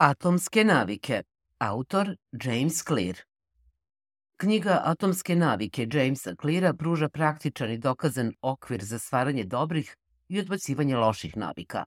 Atomske 0.00 0.64
navike. 0.64 1.22
Autor 1.58 2.16
James 2.44 2.84
Clear. 2.84 3.16
Knjiga 4.36 4.80
Atomske 4.84 5.36
navike 5.36 5.88
Jamesa 5.92 6.34
Cleara 6.40 6.74
pruža 6.74 7.08
praktičan 7.08 7.70
i 7.70 7.78
dokazan 7.78 8.32
okvir 8.42 8.84
za 8.84 8.98
stvaranje 8.98 9.44
dobrih 9.44 9.96
i 10.28 10.40
odbacivanje 10.40 10.96
loših 10.96 11.36
navika. 11.36 11.84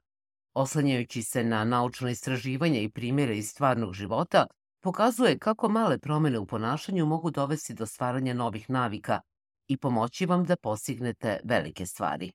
Oslanjajući 0.54 1.24
se 1.24 1.44
na 1.44 1.64
naučno 1.64 2.10
istraživanje 2.10 2.84
i 2.84 2.90
primjere 2.90 3.38
iz 3.38 3.50
stvarnog 3.50 3.94
života, 3.94 4.46
pokazuje 4.82 5.40
kako 5.40 5.70
male 5.70 6.00
promene 6.00 6.40
u 6.40 6.46
ponašanju 6.46 7.06
mogu 7.06 7.32
dovesti 7.32 7.74
do 7.74 7.86
stvaranja 7.86 8.34
novih 8.34 8.70
navika 8.70 9.22
i 9.68 9.78
pomoći 9.78 10.26
vam 10.26 10.44
da 10.44 10.56
postignete 10.56 11.40
velike 11.44 11.86
stvari. 11.86 12.32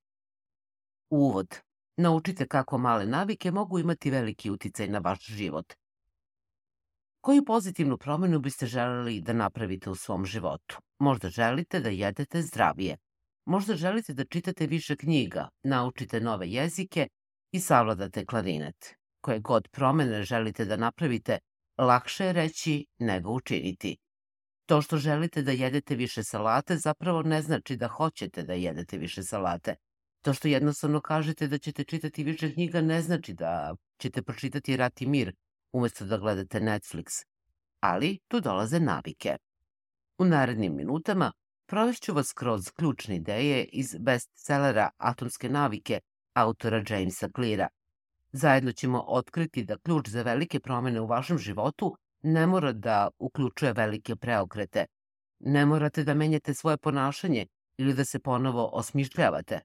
Uvod. 1.11 1.66
Naučite 1.97 2.47
kako 2.47 2.79
male 2.79 3.07
navike 3.07 3.51
mogu 3.51 3.79
imati 3.79 4.11
veliki 4.11 4.51
uticaj 4.51 4.89
na 4.89 4.99
vaš 4.99 5.27
život. 5.27 5.75
Koju 7.21 7.45
pozitivnu 7.45 7.99
promenu 7.99 8.41
biste 8.41 8.67
želeli 8.67 9.21
da 9.21 9.32
napravite 9.32 9.91
u 9.91 9.95
svom 9.95 10.27
životu? 10.27 10.77
Možda 10.99 11.29
želite 11.29 11.81
da 11.81 11.89
jedete 11.89 12.43
zdravije. 12.43 12.96
Možda 13.45 13.77
želite 13.77 14.14
da 14.14 14.25
čitate 14.25 14.67
više 14.67 14.96
knjiga, 14.96 15.49
naučite 15.63 16.21
nove 16.21 16.49
jezike 16.49 17.09
i 17.53 17.61
savladate 17.61 18.26
klarinet. 18.26 18.95
Koje 19.21 19.40
god 19.40 19.68
promene 19.68 20.23
želite 20.23 20.65
da 20.65 20.76
napravite, 20.76 21.39
lakše 21.79 22.25
je 22.25 22.32
reći 22.32 22.87
nego 22.99 23.31
učiniti. 23.31 23.96
To 24.67 24.82
što 24.82 24.96
želite 24.96 25.43
da 25.43 25.53
jedete 25.53 25.95
više 25.95 26.25
salate 26.25 26.76
zapravo 26.76 27.23
ne 27.23 27.43
znači 27.43 27.76
da 27.76 27.89
hoćete 27.89 28.43
da 28.43 28.53
jedete 28.53 28.99
više 28.99 29.23
salate. 29.23 29.75
To 30.26 30.35
što 30.35 30.48
jednostavno 30.48 31.00
kažete 31.00 31.46
da 31.48 31.58
ćete 31.58 31.85
čitati 31.85 32.25
više 32.25 32.53
knjiga 32.53 32.80
ne 32.80 33.03
znači 33.03 33.34
da 33.34 33.75
ćete 33.98 34.22
pročitati 34.22 34.77
Rat 34.77 35.03
i 35.03 35.06
mir 35.06 35.34
umesto 35.72 36.05
da 36.05 36.19
gledate 36.19 36.61
Netflix. 36.61 37.25
Ali 37.80 38.19
tu 38.28 38.41
dolaze 38.41 38.81
navike. 38.81 39.36
U 40.19 40.25
narednim 40.25 40.77
minutama 40.77 41.33
provešću 41.67 42.14
vas 42.14 42.33
kroz 42.33 42.70
ključne 42.70 43.17
ideje 43.17 43.64
iz 43.64 43.97
bestsellera 44.01 44.91
Atomske 44.97 45.48
navike 45.48 46.01
autora 46.34 46.83
Jamesa 46.89 47.29
Cleara. 47.36 47.69
Zajedno 48.33 48.73
ćemo 48.73 49.05
otkriti 49.08 49.64
da 49.64 49.79
ključ 49.79 50.08
za 50.08 50.23
velike 50.23 50.61
promene 50.61 51.01
u 51.01 51.06
vašem 51.06 51.39
životu 51.39 51.97
ne 52.23 52.47
mora 52.47 52.73
da 52.73 53.08
uključuje 53.19 53.73
velike 53.73 54.17
preokrete. 54.17 54.86
Ne 55.39 55.67
morate 55.67 56.05
da 56.05 56.14
menjate 56.14 56.55
svoje 56.55 56.77
ponašanje 56.77 57.47
ili 57.77 57.95
da 57.95 58.05
se 58.05 58.19
ponovo 58.19 58.70
osmišljavate. 58.73 59.61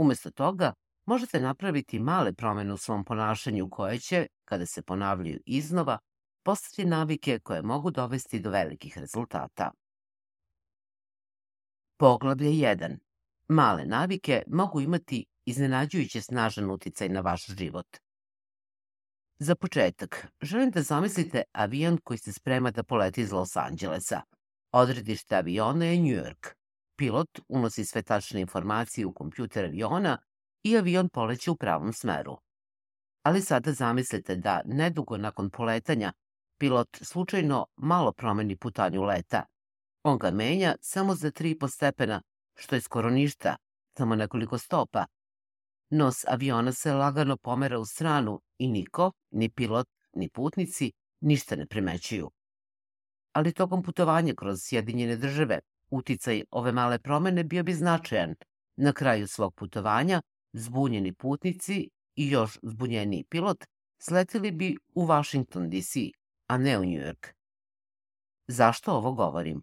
Umesto 0.00 0.30
toga, 0.30 0.72
možete 1.06 1.40
napraviti 1.40 1.98
male 1.98 2.32
promene 2.32 2.72
u 2.72 2.76
svom 2.76 3.04
ponašanju 3.04 3.70
koje 3.70 3.98
će, 3.98 4.26
kada 4.44 4.66
se 4.66 4.82
ponavljaju 4.82 5.40
iznova, 5.46 5.98
postati 6.42 6.84
navike 6.84 7.38
koje 7.38 7.62
mogu 7.62 7.90
dovesti 7.90 8.40
do 8.40 8.50
velikih 8.50 8.98
rezultata. 8.98 9.70
Poglavlje 11.98 12.50
1. 12.50 12.98
Male 13.48 13.84
navike 13.84 14.42
mogu 14.46 14.80
imati 14.80 15.26
iznenađujuće 15.44 16.22
snažan 16.22 16.70
uticaj 16.70 17.08
na 17.08 17.20
vaš 17.20 17.46
život. 17.46 17.96
Za 19.38 19.54
početak, 19.54 20.26
želim 20.40 20.70
da 20.70 20.82
zamislite 20.82 21.42
avion 21.52 21.98
koji 22.04 22.18
se 22.18 22.32
sprema 22.32 22.70
da 22.70 22.82
poleti 22.82 23.20
iz 23.20 23.32
Los 23.32 23.56
Angelesa. 23.56 24.22
Odredište 24.72 25.36
aviona 25.36 25.84
je 25.84 25.98
New 25.98 26.24
York. 26.24 26.59
Pilot 27.00 27.40
unosi 27.48 27.84
sve 27.84 28.02
tačne 28.02 28.40
informacije 28.40 29.06
u 29.06 29.12
kompjuter 29.12 29.64
aviona 29.64 30.18
i 30.62 30.76
avion 30.76 31.08
poleće 31.08 31.50
u 31.50 31.56
pravom 31.56 31.92
smeru. 31.92 32.36
Ali 33.22 33.40
sada 33.40 33.72
zamislite 33.72 34.36
da, 34.36 34.62
nedugo 34.64 35.16
nakon 35.16 35.50
poletanja, 35.50 36.12
pilot 36.58 36.88
slučajno 37.02 37.66
malo 37.76 38.12
promeni 38.12 38.56
putanju 38.56 39.02
leta. 39.02 39.44
On 40.02 40.18
ga 40.18 40.30
menja 40.30 40.74
samo 40.80 41.14
za 41.14 41.30
3,5 41.30 41.68
stepena, 41.68 42.22
što 42.56 42.74
je 42.74 42.80
skoro 42.80 43.10
ništa, 43.10 43.56
samo 43.96 44.14
nekoliko 44.14 44.58
stopa. 44.58 45.04
Nos 45.90 46.24
aviona 46.28 46.72
se 46.72 46.92
lagano 46.92 47.36
pomera 47.36 47.78
u 47.78 47.84
stranu 47.84 48.40
i 48.58 48.68
niko, 48.68 49.12
ni 49.30 49.50
pilot, 49.50 49.88
ni 50.12 50.28
putnici, 50.28 50.92
ništa 51.20 51.56
ne 51.56 51.66
primećuju. 51.66 52.30
Ali 53.32 53.52
tokom 53.52 53.82
putovanja 53.82 54.34
kroz 54.34 54.58
Sjedinjene 54.62 55.16
države, 55.16 55.60
uticaj 55.90 56.42
ove 56.50 56.72
male 56.72 56.98
promene 56.98 57.44
bio 57.44 57.62
bi 57.62 57.74
značajan. 57.74 58.34
Na 58.76 58.92
kraju 58.92 59.28
svog 59.28 59.54
putovanja, 59.54 60.22
zbunjeni 60.52 61.12
putnici 61.12 61.90
i 62.16 62.30
još 62.30 62.58
zbunjeniji 62.62 63.24
pilot 63.24 63.64
sletili 64.02 64.50
bi 64.50 64.76
u 64.94 65.06
Washington 65.06 65.70
DC, 65.70 65.96
a 66.46 66.58
ne 66.58 66.78
u 66.78 66.84
New 66.84 67.00
York. 67.00 67.26
Zašto 68.48 68.92
ovo 68.92 69.12
govorim? 69.12 69.62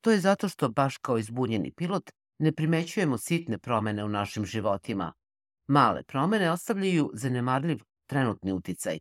To 0.00 0.10
je 0.10 0.20
zato 0.20 0.48
što, 0.48 0.68
baš 0.68 0.98
kao 0.98 1.18
i 1.18 1.22
zbunjeni 1.22 1.72
pilot, 1.72 2.10
ne 2.38 2.52
primećujemo 2.52 3.18
sitne 3.18 3.58
promene 3.58 4.04
u 4.04 4.08
našim 4.08 4.44
životima. 4.44 5.12
Male 5.66 6.02
promene 6.02 6.50
ostavljaju 6.50 7.10
zanemarljiv 7.14 7.78
trenutni 8.06 8.52
uticaj. 8.52 8.98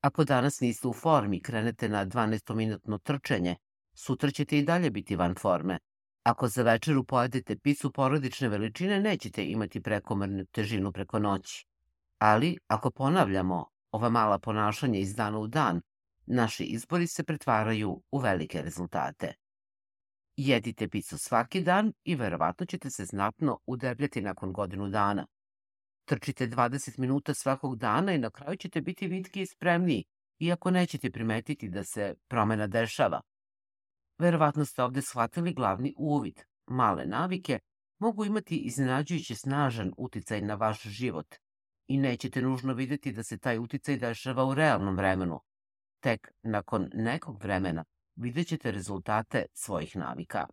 Ako 0.00 0.24
danas 0.24 0.60
niste 0.60 0.88
u 0.88 0.92
formi, 0.92 1.42
krenete 1.42 1.88
na 1.88 2.06
12-minutno 2.06 2.98
trčanje, 2.98 3.56
sutra 3.94 4.30
ćete 4.30 4.58
i 4.58 4.62
dalje 4.62 4.90
biti 4.90 5.16
van 5.16 5.34
forme. 5.34 5.78
Ako 6.22 6.48
za 6.48 6.62
večeru 6.62 7.04
pojedete 7.04 7.56
picu 7.56 7.92
porodične 7.92 8.48
veličine, 8.48 9.00
nećete 9.00 9.46
imati 9.46 9.80
prekomernu 9.80 10.44
težinu 10.44 10.92
preko 10.92 11.18
noći. 11.18 11.66
Ali, 12.18 12.58
ako 12.66 12.90
ponavljamo 12.90 13.66
ova 13.90 14.08
mala 14.08 14.38
ponašanja 14.38 14.98
iz 14.98 15.14
dana 15.14 15.38
u 15.38 15.46
dan, 15.46 15.80
naši 16.26 16.64
izbori 16.64 17.06
se 17.06 17.24
pretvaraju 17.24 18.02
u 18.10 18.18
velike 18.18 18.62
rezultate. 18.62 19.34
Jedite 20.36 20.88
picu 20.88 21.18
svaki 21.18 21.60
dan 21.60 21.92
i 22.04 22.14
verovatno 22.14 22.66
ćete 22.66 22.90
se 22.90 23.04
znatno 23.04 23.58
udebljati 23.66 24.20
nakon 24.20 24.52
godinu 24.52 24.88
dana. 24.88 25.26
Trčite 26.04 26.48
20 26.48 26.98
minuta 26.98 27.34
svakog 27.34 27.76
dana 27.76 28.12
i 28.12 28.18
na 28.18 28.30
kraju 28.30 28.56
ćete 28.56 28.80
biti 28.80 29.06
vitki 29.06 29.42
i 29.42 29.46
spremniji, 29.46 30.04
iako 30.38 30.70
nećete 30.70 31.10
primetiti 31.10 31.68
da 31.68 31.84
se 31.84 32.14
promena 32.28 32.66
dešava. 32.66 33.20
Verovatno 34.18 34.64
ste 34.64 34.82
ovde 34.82 35.02
shvatili 35.02 35.54
glavni 35.54 35.94
uvid. 35.98 36.40
Male 36.66 37.06
navike 37.06 37.58
mogu 37.98 38.24
imati 38.24 38.56
iznenađujuće 38.56 39.34
snažan 39.34 39.92
uticaj 39.96 40.40
na 40.40 40.54
vaš 40.54 40.82
život 40.82 41.34
i 41.86 41.98
nećete 41.98 42.42
nužno 42.42 42.74
videti 42.74 43.12
da 43.12 43.22
se 43.22 43.38
taj 43.38 43.58
uticaj 43.58 43.96
dešava 43.96 44.44
u 44.44 44.54
realnom 44.54 44.96
vremenu. 44.96 45.40
Tek 46.00 46.32
nakon 46.42 46.90
nekog 46.94 47.42
vremena 47.42 47.84
vidjet 48.16 48.48
ćete 48.48 48.70
rezultate 48.70 49.46
svojih 49.52 49.96
navika. 49.96 50.46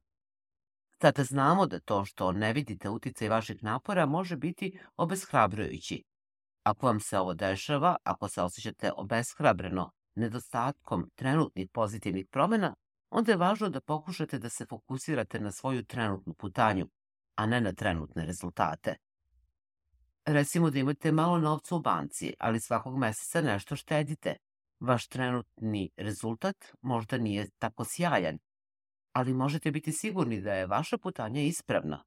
Sada 1.01 1.23
znamo 1.23 1.65
da 1.67 1.79
to 1.79 2.05
što 2.05 2.31
ne 2.31 2.53
vidite 2.53 2.89
uticaj 2.89 3.29
vašeg 3.29 3.63
napora 3.63 4.05
može 4.05 4.37
biti 4.37 4.79
obeshrabrujući. 4.97 6.03
Ako 6.63 6.85
vam 6.85 6.99
se 6.99 7.19
ovo 7.19 7.33
dešava, 7.33 7.95
ako 8.03 8.27
se 8.27 8.41
osjećate 8.41 8.91
obeshrabreno 8.95 9.91
nedostatkom 10.15 11.09
trenutnih 11.15 11.69
pozitivnih 11.73 12.27
promena, 12.31 12.75
onda 13.11 13.31
je 13.31 13.37
važno 13.37 13.69
da 13.69 13.81
pokušate 13.81 14.39
da 14.39 14.49
se 14.49 14.65
fokusirate 14.65 15.39
na 15.39 15.51
svoju 15.51 15.83
trenutnu 15.83 16.33
putanju, 16.33 16.87
a 17.35 17.45
ne 17.45 17.61
na 17.61 17.73
trenutne 17.73 18.25
rezultate. 18.25 18.95
Recimo 20.25 20.69
da 20.69 20.79
imate 20.79 21.11
malo 21.11 21.39
novca 21.39 21.75
u 21.75 21.79
banci, 21.79 22.33
ali 22.39 22.59
svakog 22.59 22.97
meseca 22.97 23.41
nešto 23.41 23.75
štedite. 23.75 24.35
Vaš 24.79 25.07
trenutni 25.07 25.89
rezultat 25.97 26.55
možda 26.81 27.17
nije 27.17 27.49
tako 27.59 27.85
sjajan, 27.85 28.39
ali 29.13 29.33
možete 29.33 29.71
biti 29.71 29.91
sigurni 29.91 30.41
da 30.41 30.53
je 30.53 30.67
vaša 30.67 30.97
putanja 30.97 31.41
ispravna. 31.41 32.03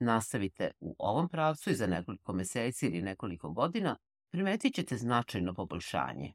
Nastavite 0.00 0.70
u 0.80 0.96
ovom 0.98 1.28
pravcu 1.28 1.70
i 1.70 1.74
za 1.74 1.86
nekoliko 1.86 2.32
meseci 2.32 2.86
ili 2.86 3.02
nekoliko 3.02 3.50
godina 3.50 3.96
primetit 4.30 4.74
ćete 4.74 4.96
značajno 4.96 5.54
poboljšanje. 5.54 6.32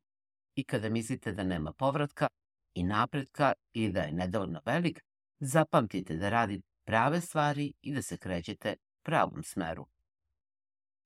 I 0.55 0.63
kada 0.63 0.89
mislite 0.89 1.31
da 1.31 1.43
nema 1.43 1.73
povratka 1.73 2.27
i 2.73 2.83
napretka 2.83 3.53
i 3.73 3.91
da 3.91 4.01
je 4.01 4.11
nedovoljno 4.11 4.61
velik, 4.65 5.03
zapamtite 5.39 6.15
da 6.15 6.29
radite 6.29 6.67
prave 6.85 7.21
stvari 7.21 7.73
i 7.81 7.93
da 7.93 8.01
se 8.01 8.17
krećete 8.17 8.75
pravom 9.03 9.43
smeru. 9.43 9.85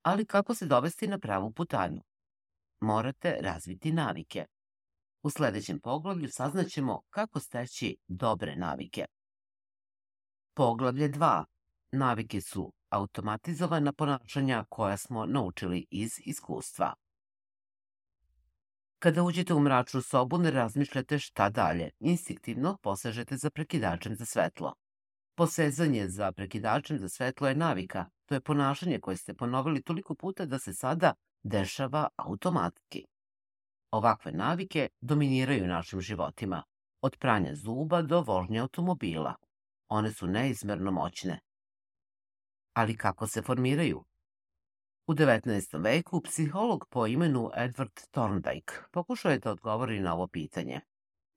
Ali 0.01 0.25
kako 0.25 0.55
se 0.55 0.65
dovesti 0.65 1.07
na 1.07 1.19
pravu 1.19 1.51
putanju? 1.51 2.01
Morate 2.79 3.37
razviti 3.41 3.91
navike. 3.91 4.45
U 5.23 5.29
sledećem 5.29 5.79
poglavlju 5.79 6.29
saznaćemo 6.31 7.01
kako 7.09 7.39
steći 7.39 7.97
dobre 8.07 8.55
navike. 8.55 9.05
Poglavlje 10.53 11.09
2. 11.09 11.43
Navike 11.91 12.41
su 12.41 12.73
automatizovana 12.89 13.93
ponašanja 13.93 14.65
koja 14.69 14.97
smo 14.97 15.25
naučili 15.25 15.85
iz 15.91 16.11
iskustva. 16.25 16.93
Kada 18.99 19.23
uđete 19.23 19.53
u 19.53 19.59
mračnu 19.59 20.01
sobu, 20.01 20.37
ne 20.37 20.51
razmišljate 20.51 21.19
šta 21.19 21.49
dalje. 21.49 21.89
Instinktivno 21.99 22.77
posežete 22.81 23.37
za 23.37 23.49
prekidačem 23.49 24.15
za 24.15 24.25
svetlo. 24.25 24.73
Posezanje 25.35 26.07
za 26.07 26.31
prekidačem 26.31 26.99
za 26.99 27.09
svetlo 27.09 27.47
je 27.47 27.55
navika. 27.55 28.05
To 28.25 28.35
je 28.35 28.41
ponašanje 28.41 28.99
koje 28.99 29.17
ste 29.17 29.33
ponovili 29.33 29.81
toliko 29.81 30.15
puta 30.15 30.45
da 30.45 30.59
se 30.59 30.73
sada 30.73 31.13
dešava 31.43 32.07
automatski. 32.15 33.05
Ovakve 33.91 34.31
navike 34.31 34.89
dominiraju 35.01 35.67
našim 35.67 36.01
životima, 36.01 36.63
od 37.01 37.17
pranja 37.17 37.55
zuba 37.55 38.01
do 38.01 38.21
vožnje 38.21 38.59
automobila. 38.59 39.35
One 39.89 40.11
su 40.11 40.27
neizmerno 40.27 40.91
moćne. 40.91 41.39
Ali 42.73 42.97
kako 42.97 43.27
se 43.27 43.41
formiraju? 43.41 44.03
U 45.07 45.13
19. 45.13 45.83
veku 45.83 46.21
psiholog 46.21 46.85
po 46.89 47.07
imenu 47.07 47.49
Edward 47.57 48.07
Thorndike 48.11 48.73
pokušao 48.91 49.31
je 49.31 49.39
da 49.39 49.51
odgovori 49.51 49.99
na 49.99 50.13
ovo 50.13 50.27
pitanje. 50.27 50.81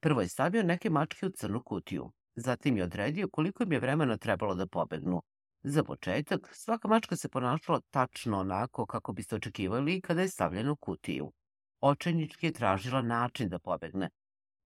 Prvo 0.01 0.21
je 0.21 0.29
stavio 0.29 0.63
neke 0.63 0.91
mačke 0.91 1.27
u 1.27 1.31
crnu 1.31 1.63
kutiju, 1.63 2.11
zatim 2.35 2.77
je 2.77 2.85
odredio 2.85 3.29
koliko 3.29 3.63
im 3.63 3.73
je 3.73 3.81
vremena 3.81 4.17
trebalo 4.17 4.55
da 4.55 4.67
pobegnu. 4.67 5.23
Za 5.63 5.85
početak, 5.85 6.49
svaka 6.53 6.89
mačka 6.89 7.17
se 7.17 7.29
ponašala 7.29 7.81
tačno 7.91 8.39
onako 8.39 8.87
kako 8.87 9.13
biste 9.13 9.37
očekivali 9.37 10.01
kada 10.01 10.23
je 10.23 10.29
stavljena 10.29 10.73
u 10.73 10.77
kutiju. 10.77 11.33
Očajnički 11.81 12.47
je 12.47 12.53
tražila 12.53 13.03
način 13.03 13.49
da 13.49 13.59
pobegne. 13.59 14.11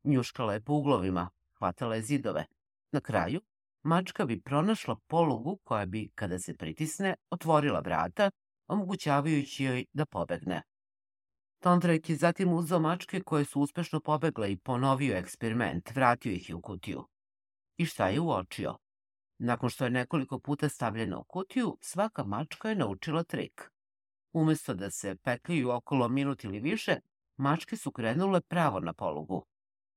Njuškala 0.04 0.54
je 0.54 0.60
po 0.60 0.72
uglovima, 0.72 1.30
hvatala 1.58 1.94
je 1.94 2.02
zidove. 2.02 2.46
Na 2.92 3.00
kraju, 3.00 3.40
mačka 3.82 4.26
bi 4.26 4.40
pronašla 4.40 4.96
polugu 5.06 5.58
koja 5.64 5.86
bi, 5.86 6.10
kada 6.14 6.38
se 6.38 6.54
pritisne, 6.54 7.14
otvorila 7.30 7.80
vrata, 7.80 8.30
omogućavajući 8.68 9.64
joj 9.64 9.84
da 9.92 10.06
pobegne. 10.06 10.62
Tondrake 11.60 12.12
je 12.12 12.16
zatim 12.16 12.52
uzao 12.52 12.80
mačke 12.80 13.20
koje 13.20 13.44
su 13.44 13.60
uspešno 13.60 14.00
pobegle 14.00 14.52
i 14.52 14.56
ponovio 14.56 15.16
eksperiment, 15.16 15.90
vratio 15.94 16.32
ih 16.32 16.52
u 16.54 16.60
kutiju. 16.60 17.04
I 17.76 17.86
šta 17.86 18.08
je 18.08 18.20
uočio? 18.20 18.76
Nakon 19.38 19.70
što 19.70 19.84
je 19.84 19.90
nekoliko 19.90 20.38
puta 20.38 20.68
stavljena 20.68 21.18
u 21.18 21.24
kutiju, 21.24 21.78
svaka 21.80 22.24
mačka 22.24 22.68
je 22.68 22.74
naučila 22.74 23.22
trik. 23.22 23.70
Umesto 24.32 24.74
da 24.74 24.90
se 24.90 25.16
petljaju 25.16 25.70
okolo 25.70 26.08
minut 26.08 26.44
ili 26.44 26.60
više, 26.60 26.96
mačke 27.36 27.76
su 27.76 27.92
krenule 27.92 28.40
pravo 28.40 28.80
na 28.80 28.92
polugu. 28.92 29.46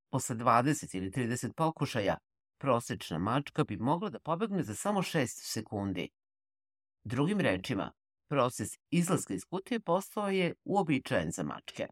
Posle 0.10 0.36
20 0.36 0.98
ili 0.98 1.12
30 1.12 1.54
pokušaja, 1.54 2.18
prosečna 2.58 3.18
mačka 3.18 3.64
bi 3.64 3.78
mogla 3.78 4.10
da 4.10 4.20
pobegne 4.20 4.64
za 4.64 4.76
samo 4.76 5.02
6 5.02 5.26
sekundi. 5.28 6.10
Drugim 7.04 7.40
rečima, 7.40 7.92
proces 8.28 8.70
izlaska 8.90 9.34
iz 9.34 9.46
kutije 9.46 9.80
postao 9.80 10.30
je 10.30 10.54
uobičajen 10.66 11.32
za 11.32 11.44
mačke. 11.44 11.88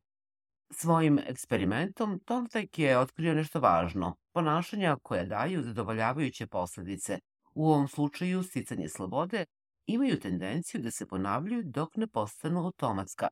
Svojim 0.69 1.19
eksperimentom 1.19 2.19
Thorndike 2.25 2.83
je 2.83 2.99
otkrio 2.99 3.33
nešto 3.33 3.59
važno, 3.59 4.15
ponašanja 4.33 4.97
koja 5.03 5.25
daju 5.25 5.63
zadovoljavajuće 5.63 6.47
posledice, 6.47 7.19
u 7.53 7.69
ovom 7.69 7.87
slučaju 7.87 8.43
sticanje 8.43 8.89
slobode, 8.89 9.45
imaju 9.85 10.19
tendenciju 10.19 10.81
da 10.81 10.91
se 10.91 11.07
ponavljaju 11.07 11.63
dok 11.65 11.95
ne 11.95 12.07
postanu 12.07 12.65
automatska. 12.65 13.27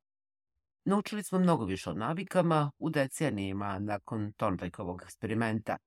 Naučili 0.86 1.24
smo 1.24 1.40
mnogo 1.40 1.66
više 1.66 1.90
o 1.90 1.94
navikama 1.94 2.72
u 2.80 2.90
decenijima 2.90 3.80
nakon 3.80 4.34
Thorndikeovog 4.34 5.02
eksperimenta. 5.04 5.78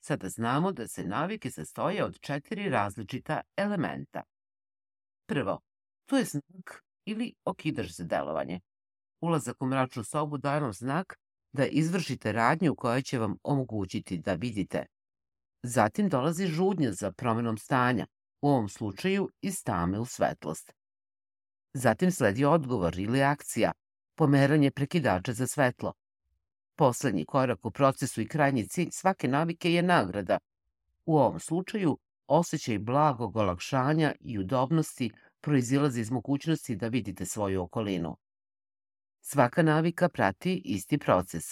Sada 0.00 0.28
znamo 0.28 0.72
da 0.72 0.88
se 0.88 1.04
navike 1.04 1.50
sastoje 1.50 2.04
od 2.04 2.20
četiri 2.20 2.68
različita 2.68 3.40
elementa. 3.56 4.22
Prvo, 5.26 5.60
to 6.06 6.18
je 6.18 6.24
znak 6.24 6.82
ili 7.04 7.34
okidaš 7.44 7.96
za 7.96 8.04
delovanje. 8.04 8.60
Ulazak 9.20 9.62
u 9.62 9.66
mračnu 9.66 10.04
sobu 10.04 10.38
daje 10.38 10.60
vam 10.60 10.72
znak 10.72 11.14
da 11.52 11.66
izvršite 11.66 12.32
radnju 12.32 12.74
koja 12.74 13.02
će 13.02 13.18
vam 13.18 13.36
omogućiti 13.42 14.18
da 14.18 14.34
vidite. 14.34 14.86
Zatim 15.62 16.08
dolazi 16.08 16.46
žudnja 16.46 16.92
za 16.92 17.12
promenom 17.12 17.58
stanja, 17.58 18.06
u 18.42 18.48
ovom 18.48 18.68
slučaju 18.68 19.30
iz 19.40 19.64
tame 19.64 19.98
u 19.98 20.04
svetlost. 20.04 20.72
Zatim 21.74 22.10
sledi 22.10 22.44
odgovor 22.44 22.98
ili 22.98 23.22
akcija, 23.22 23.72
pomeranje 24.14 24.70
prekidača 24.70 25.32
za 25.32 25.46
svetlo. 25.46 25.92
Poslednji 26.76 27.24
korak 27.24 27.66
u 27.66 27.70
procesu 27.70 28.20
i 28.20 28.28
krajnji 28.28 28.68
cilj 28.68 28.88
svake 28.92 29.28
navike 29.28 29.72
je 29.72 29.82
nagrada. 29.82 30.38
U 31.06 31.18
ovom 31.18 31.40
slučaju 31.40 31.98
osjećaj 32.26 32.78
blagog 32.78 33.36
olakšanja 33.36 34.14
i 34.20 34.38
udobnosti 34.38 35.10
proizilazi 35.42 36.00
iz 36.00 36.10
mogućnosti 36.10 36.76
da 36.76 36.88
vidite 36.88 37.26
svoju 37.26 37.62
okolinu. 37.62 38.16
Svaka 39.20 39.62
navika 39.62 40.08
prati 40.08 40.62
isti 40.64 40.98
proces. 40.98 41.44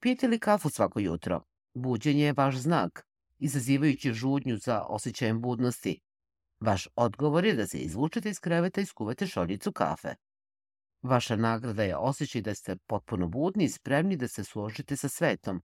Pijete 0.00 0.28
li 0.28 0.38
kafu 0.38 0.70
svako 0.70 1.00
jutro? 1.00 1.42
Buđenje 1.74 2.24
je 2.24 2.34
vaš 2.36 2.56
znak, 2.56 3.06
izazivajući 3.38 4.12
žudnju 4.12 4.56
za 4.56 4.82
osjećajem 4.82 5.40
budnosti. 5.40 6.00
Vaš 6.60 6.88
odgovor 6.94 7.44
je 7.44 7.54
da 7.54 7.66
se 7.66 7.78
izvučete 7.78 8.30
iz 8.30 8.40
kreveta 8.40 8.80
i 8.80 8.86
skuvate 8.86 9.26
šoljicu 9.26 9.72
kafe. 9.72 10.14
Vaša 11.02 11.36
nagrada 11.36 11.82
je 11.82 11.96
osjećaj 11.96 12.42
da 12.42 12.54
ste 12.54 12.76
potpuno 12.76 13.28
budni 13.28 13.64
i 13.64 13.68
spremni 13.68 14.16
da 14.16 14.28
se 14.28 14.44
suožite 14.44 14.96
sa 14.96 15.08
svetom. 15.08 15.62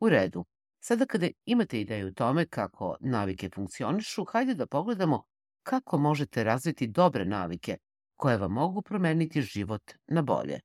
U 0.00 0.08
redu. 0.08 0.44
Sada 0.80 1.06
kada 1.06 1.28
imate 1.44 1.80
ideju 1.80 2.06
o 2.06 2.10
tome 2.10 2.46
kako 2.46 2.96
navike 3.00 3.50
funkcionišu, 3.54 4.24
hajde 4.24 4.54
da 4.54 4.66
pogledamo 4.66 5.22
kako 5.64 5.98
možete 5.98 6.44
razviti 6.44 6.86
dobre 6.86 7.24
navike 7.24 7.76
koje 8.16 8.38
vam 8.38 8.52
mogu 8.52 8.82
promeniti 8.82 9.42
život 9.42 9.92
na 10.06 10.22
bolje. 10.22 10.60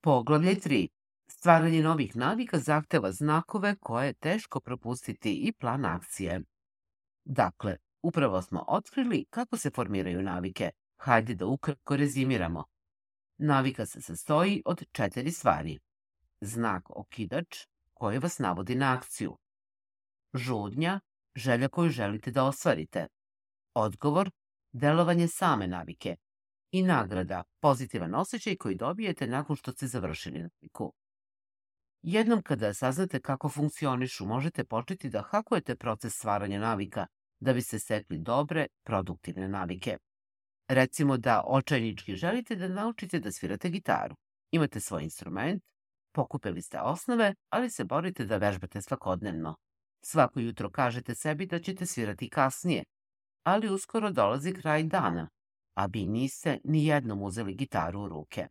Poglavlje 0.00 0.54
3. 0.54 0.88
Stvaranje 1.28 1.82
novih 1.82 2.16
navika 2.16 2.58
zahteva 2.58 3.12
znakove 3.12 3.76
koje 3.80 4.06
je 4.06 4.12
teško 4.12 4.60
propustiti 4.60 5.34
i 5.34 5.52
plan 5.52 5.84
akcije. 5.84 6.40
Dakle, 7.24 7.76
upravo 8.02 8.42
smo 8.42 8.64
otkrili 8.68 9.24
kako 9.30 9.56
se 9.56 9.70
formiraju 9.70 10.22
navike. 10.22 10.70
Hajde 10.96 11.34
da 11.34 11.46
ukratko 11.46 11.96
rezimiramo. 11.96 12.64
Navika 13.38 13.86
se 13.86 14.00
sastoji 14.00 14.62
od 14.64 14.84
četiri 14.92 15.30
stvari. 15.30 15.78
Znak 16.40 16.90
okidač 16.90 17.66
koji 17.94 18.18
vas 18.18 18.38
navodi 18.38 18.74
na 18.74 18.92
akciju. 18.92 19.36
Žudnja, 20.34 21.00
želja 21.36 21.68
koju 21.68 21.90
želite 21.90 22.30
da 22.30 22.44
ostvarite. 22.44 23.06
Odgovor, 23.74 24.30
delovanje 24.72 25.28
same 25.28 25.66
navike. 25.66 26.16
I 26.70 26.82
nagrada, 26.82 27.44
pozitivan 27.60 28.14
osjećaj 28.14 28.56
koji 28.56 28.74
dobijete 28.76 29.26
nakon 29.26 29.56
što 29.56 29.72
ste 29.72 29.86
završili 29.86 30.38
naviku. 30.38 30.92
Jednom 32.02 32.42
kada 32.42 32.74
saznate 32.74 33.20
kako 33.20 33.48
funkcionišu, 33.48 34.26
možete 34.26 34.64
početi 34.64 35.10
da 35.10 35.22
hakujete 35.22 35.76
proces 35.76 36.14
stvaranja 36.14 36.60
navika 36.60 37.06
da 37.40 37.52
biste 37.52 37.78
stekli 37.78 38.18
dobre, 38.18 38.66
produktivne 38.84 39.48
navike. 39.48 39.98
Recimo 40.68 41.16
da 41.16 41.42
očajnički 41.46 42.14
želite 42.14 42.56
da 42.56 42.68
naučite 42.68 43.20
da 43.20 43.32
svirate 43.32 43.70
gitaru. 43.70 44.16
Imate 44.50 44.80
svoj 44.80 45.02
instrument, 45.02 45.62
pokupili 46.12 46.62
ste 46.62 46.80
osnove, 46.80 47.34
ali 47.50 47.70
se 47.70 47.84
borite 47.84 48.24
da 48.24 48.36
vežbate 48.36 48.82
svakodnevno. 48.82 49.56
Svako 50.08 50.40
jutro 50.40 50.70
kažete 50.70 51.14
sebi 51.14 51.46
da 51.46 51.58
ćete 51.58 51.86
svirati 51.86 52.28
kasnije, 52.28 52.84
ali 53.42 53.70
uskoro 53.70 54.10
dolazi 54.10 54.52
kraj 54.52 54.82
dana, 54.82 55.28
a 55.74 55.86
vi 55.86 56.06
niste 56.06 56.58
ni 56.64 56.86
jednom 56.86 57.22
uzeli 57.22 57.54
gitaru 57.54 58.00
u 58.00 58.08
ruke. 58.08 58.48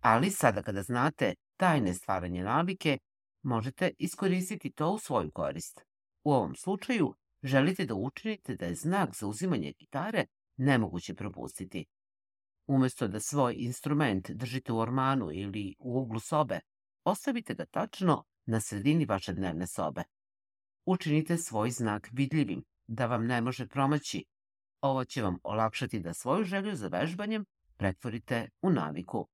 Ali 0.00 0.30
sada 0.30 0.62
kada 0.62 0.82
znate 0.82 1.34
tajne 1.56 1.94
stvaranje 1.94 2.42
navike, 2.44 2.98
možete 3.42 3.90
iskoristiti 3.98 4.70
to 4.70 4.90
u 4.90 4.98
svoju 4.98 5.30
korist. 5.30 5.80
U 6.24 6.32
ovom 6.32 6.54
slučaju 6.54 7.14
želite 7.42 7.86
da 7.86 7.94
učinite 7.94 8.56
da 8.56 8.66
je 8.66 8.74
znak 8.74 9.16
za 9.16 9.26
uzimanje 9.26 9.72
gitare 9.78 10.26
nemoguće 10.56 11.14
propustiti. 11.14 11.86
Umesto 12.66 13.08
da 13.08 13.20
svoj 13.20 13.54
instrument 13.58 14.30
držite 14.30 14.72
u 14.72 14.78
ormanu 14.78 15.32
ili 15.32 15.74
u 15.78 15.98
uglu 15.98 16.20
sobe, 16.20 16.60
ostavite 17.04 17.54
ga 17.54 17.66
tačno 17.66 18.24
na 18.46 18.60
sredini 18.60 19.04
vaše 19.04 19.32
dnevne 19.32 19.66
sobe. 19.66 20.02
Učinite 20.86 21.36
svoj 21.36 21.70
znak 21.70 22.08
vidljivim, 22.12 22.64
da 22.86 23.06
vam 23.06 23.26
ne 23.26 23.40
može 23.40 23.66
promaći. 23.66 24.24
Ovo 24.80 25.04
će 25.04 25.22
vam 25.22 25.38
olakšati 25.42 26.00
da 26.00 26.14
svoju 26.14 26.44
želju 26.44 26.76
za 26.76 26.88
vežbanjem 26.88 27.44
pretvorite 27.76 28.48
u 28.62 28.70
naviku. 28.70 29.28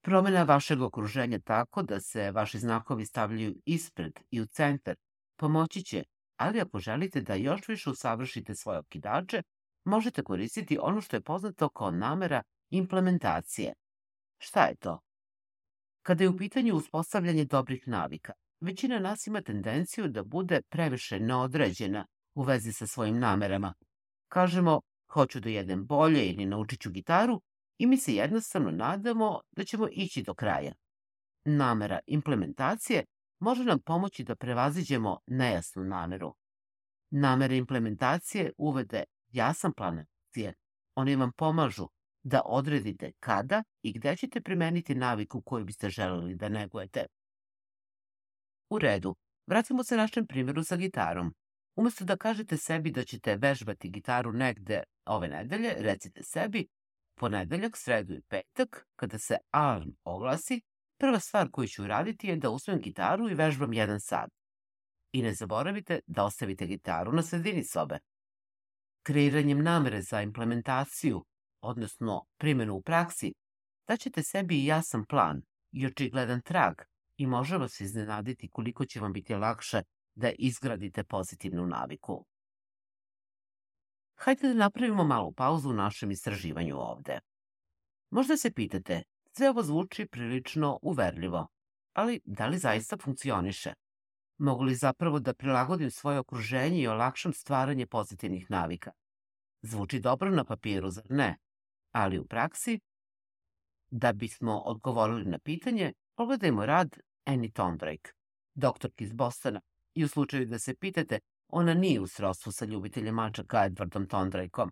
Promena 0.00 0.42
vašeg 0.42 0.82
okruženja 0.82 1.40
tako 1.40 1.82
da 1.82 2.00
se 2.00 2.30
vaši 2.30 2.58
znakovi 2.58 3.06
stavljaju 3.06 3.54
ispred 3.64 4.20
i 4.30 4.40
u 4.40 4.46
centar 4.46 4.96
pomoći 5.36 5.82
će, 5.82 6.04
ali 6.36 6.60
ako 6.60 6.78
želite 6.78 7.20
da 7.20 7.34
još 7.34 7.68
više 7.68 7.90
usavršite 7.90 8.54
svoje 8.54 8.78
okidače, 8.78 9.42
možete 9.84 10.22
koristiti 10.22 10.78
ono 10.80 11.00
što 11.00 11.16
je 11.16 11.20
poznato 11.20 11.68
kao 11.68 11.90
namera 11.90 12.42
implementacije. 12.70 13.72
Šta 14.38 14.64
je 14.64 14.76
to? 14.76 15.00
Kada 16.02 16.24
je 16.24 16.30
u 16.30 16.36
pitanju 16.36 16.74
uspostavljanje 16.74 17.44
dobrih 17.44 17.88
navika, 17.88 18.32
većina 18.60 18.98
nas 18.98 19.26
ima 19.26 19.42
tendenciju 19.42 20.08
da 20.08 20.24
bude 20.24 20.60
previše 20.68 21.20
neodređena 21.20 22.06
u 22.34 22.42
vezi 22.42 22.72
sa 22.72 22.86
svojim 22.86 23.18
namerama. 23.18 23.74
Kažemo, 24.28 24.80
hoću 25.12 25.40
da 25.40 25.48
jedem 25.48 25.86
bolje 25.86 26.26
ili 26.26 26.46
naučit 26.46 26.80
ću 26.80 26.90
gitaru 26.90 27.40
i 27.78 27.86
mi 27.86 27.96
se 27.96 28.14
jednostavno 28.14 28.70
nadamo 28.70 29.40
da 29.50 29.64
ćemo 29.64 29.88
ići 29.92 30.22
do 30.22 30.34
kraja. 30.34 30.72
Namera 31.44 31.98
implementacije 32.06 33.04
može 33.38 33.64
nam 33.64 33.78
pomoći 33.78 34.24
da 34.24 34.36
prevaziđemo 34.36 35.18
nejasnu 35.26 35.84
nameru. 35.84 36.34
Namere 37.10 37.56
implementacije 37.56 38.52
uvede 38.58 39.04
jasan 39.28 39.72
plan 39.72 39.98
akcije. 39.98 40.54
Oni 40.94 41.16
vam 41.16 41.32
pomažu 41.32 41.88
da 42.22 42.42
odredite 42.44 43.12
kada 43.20 43.64
i 43.82 43.92
gde 43.92 44.16
ćete 44.16 44.40
primeniti 44.40 44.94
naviku 44.94 45.42
koju 45.42 45.64
biste 45.64 45.90
želeli 45.90 46.34
da 46.34 46.48
negujete. 46.48 47.06
U 48.70 48.78
redu, 48.78 49.16
vratimo 49.46 49.84
se 49.84 49.96
našem 49.96 50.26
primjeru 50.26 50.64
sa 50.64 50.76
gitarom. 50.76 51.34
Umesto 51.76 52.04
da 52.04 52.16
kažete 52.16 52.56
sebi 52.56 52.90
da 52.90 53.04
ćete 53.04 53.36
vežbati 53.36 53.90
gitaru 53.90 54.32
negde 54.32 54.82
ove 55.06 55.28
nedelje, 55.28 55.74
recite 55.78 56.22
sebi 56.22 56.66
ponedeljak, 57.18 57.76
sredu 57.76 58.14
i 58.14 58.20
petak, 58.20 58.86
kada 58.96 59.18
se 59.18 59.36
alarm 59.50 59.90
oglasi, 60.04 60.60
prva 60.98 61.20
stvar 61.20 61.50
koju 61.50 61.68
ću 61.68 61.82
uraditi 61.82 62.26
je 62.26 62.36
da 62.36 62.50
uzmem 62.50 62.80
gitaru 62.80 63.30
i 63.30 63.34
vežbam 63.34 63.72
jedan 63.72 64.00
sat. 64.00 64.30
I 65.12 65.22
ne 65.22 65.34
zaboravite 65.34 66.00
da 66.06 66.24
ostavite 66.24 66.66
gitaru 66.66 67.12
na 67.12 67.22
sredini 67.22 67.64
sobe. 67.64 67.98
Kreiranjem 69.02 69.62
namere 69.62 70.02
za 70.02 70.22
implementaciju, 70.22 71.24
odnosno 71.60 72.24
primjenu 72.38 72.74
u 72.74 72.82
praksi, 72.82 73.34
daćete 73.88 74.22
sebi 74.22 74.64
jasan 74.64 75.04
plan 75.04 75.42
i 75.72 75.86
očigledan 75.86 76.40
trag 76.40 76.74
i 77.18 77.26
može 77.26 77.58
vas 77.58 77.80
iznenaditi 77.80 78.48
koliko 78.48 78.86
će 78.86 79.00
vam 79.00 79.12
biti 79.12 79.34
lakše 79.34 79.82
da 80.14 80.30
izgradite 80.38 81.04
pozitivnu 81.04 81.66
naviku. 81.66 82.24
Hajde 84.14 84.48
da 84.48 84.54
napravimo 84.54 85.04
malu 85.04 85.32
pauzu 85.32 85.70
u 85.70 85.72
našem 85.72 86.10
istraživanju 86.10 86.76
ovde. 86.76 87.20
Možda 88.10 88.36
se 88.36 88.52
pitate, 88.52 89.02
sve 89.32 89.50
ovo 89.50 89.62
zvuči 89.62 90.06
prilično 90.06 90.78
uverljivo, 90.82 91.46
ali 91.92 92.20
da 92.24 92.46
li 92.46 92.58
zaista 92.58 92.96
funkcioniše? 92.96 93.72
Mogu 94.38 94.62
li 94.62 94.74
zapravo 94.74 95.18
da 95.20 95.34
prilagodim 95.34 95.90
svoje 95.90 96.18
okruženje 96.18 96.82
i 96.82 96.88
olakšam 96.88 97.32
stvaranje 97.32 97.86
pozitivnih 97.86 98.50
navika? 98.50 98.90
Zvuči 99.62 100.00
dobro 100.00 100.30
na 100.30 100.44
papiru, 100.44 100.90
zar 100.90 101.10
ne? 101.10 101.36
Ali 101.92 102.18
u 102.18 102.26
praksi? 102.26 102.80
Da 103.90 104.12
bismo 104.12 104.58
odgovorili 104.58 105.24
na 105.24 105.38
pitanje, 105.38 105.92
pogledajmo 106.14 106.66
rad 106.66 106.98
Annie 107.28 107.52
Tondrake, 107.52 108.10
doktorki 108.54 109.04
iz 109.04 109.12
Bostona, 109.12 109.60
i 109.94 110.04
u 110.04 110.08
slučaju 110.08 110.46
da 110.46 110.58
se 110.58 110.74
pitate, 110.74 111.18
ona 111.48 111.74
nije 111.74 112.00
u 112.00 112.06
srodstvu 112.06 112.52
sa 112.52 112.64
ljubiteljem 112.64 113.14
mačaka 113.14 113.58
Edwardom 113.58 114.06
Tondrakeom. 114.08 114.70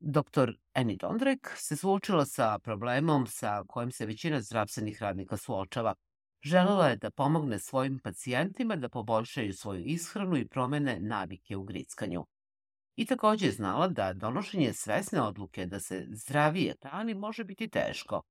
Dr. 0.00 0.52
Annie 0.72 0.98
Tondrake 0.98 1.50
se 1.56 1.76
suočila 1.76 2.26
sa 2.26 2.58
problemom 2.58 3.26
sa 3.26 3.64
kojim 3.68 3.90
se 3.92 4.06
većina 4.06 4.40
zdravstvenih 4.40 5.02
radnika 5.02 5.36
suočava. 5.36 5.94
Želela 6.42 6.88
je 6.88 6.96
da 6.96 7.10
pomogne 7.10 7.58
svojim 7.58 7.98
pacijentima 7.98 8.76
da 8.76 8.88
poboljšaju 8.88 9.52
svoju 9.52 9.84
ishranu 9.84 10.36
i 10.36 10.48
promene 10.48 10.98
navike 11.00 11.56
u 11.56 11.64
grickanju. 11.64 12.26
I 12.96 13.06
takođe 13.06 13.46
je 13.46 13.52
znala 13.52 13.88
da 13.88 14.12
donošenje 14.12 14.72
svesne 14.72 15.20
odluke 15.20 15.66
da 15.66 15.80
se 15.80 16.06
zdravije 16.10 16.74
hrani 16.82 17.14
može 17.14 17.44
biti 17.44 17.68
teško. 17.68 18.22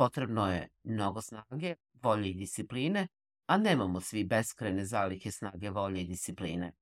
Potrebno 0.00 0.52
je 0.52 0.68
mnogo 0.84 1.20
snage, 1.20 1.74
volje 2.02 2.30
i 2.30 2.34
discipline, 2.34 3.08
a 3.46 3.56
nemamo 3.56 4.00
svi 4.00 4.24
beskrene 4.24 4.84
zalihe 4.84 5.30
snage 5.30 5.70
volje 5.70 6.00
i 6.00 6.06
discipline. 6.06 6.72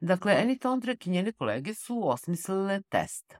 Dakle, 0.00 0.32
Annie 0.32 0.58
Tondrek 0.58 1.06
i 1.06 1.10
njene 1.10 1.32
kolege 1.32 1.74
su 1.74 2.08
osmislile 2.08 2.80
test. 2.82 3.34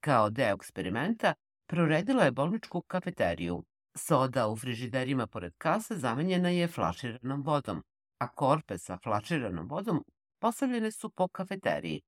Kao 0.00 0.30
deo 0.30 0.54
eksperimenta, 0.54 1.34
proredila 1.66 2.24
je 2.24 2.32
bolničku 2.32 2.82
kafeteriju. 2.82 3.64
Soda 3.96 4.48
u 4.48 4.56
frižiderima 4.56 5.26
pored 5.26 5.52
kase 5.58 5.96
zamenjena 5.96 6.48
je 6.48 6.68
flaširanom 6.68 7.42
vodom, 7.42 7.82
a 8.18 8.28
korpe 8.28 8.78
sa 8.78 8.98
flaširanom 8.98 9.68
vodom 9.68 10.04
postavljene 10.38 10.90
su 10.90 11.10
po 11.10 11.28
kafeteriji. 11.28 12.02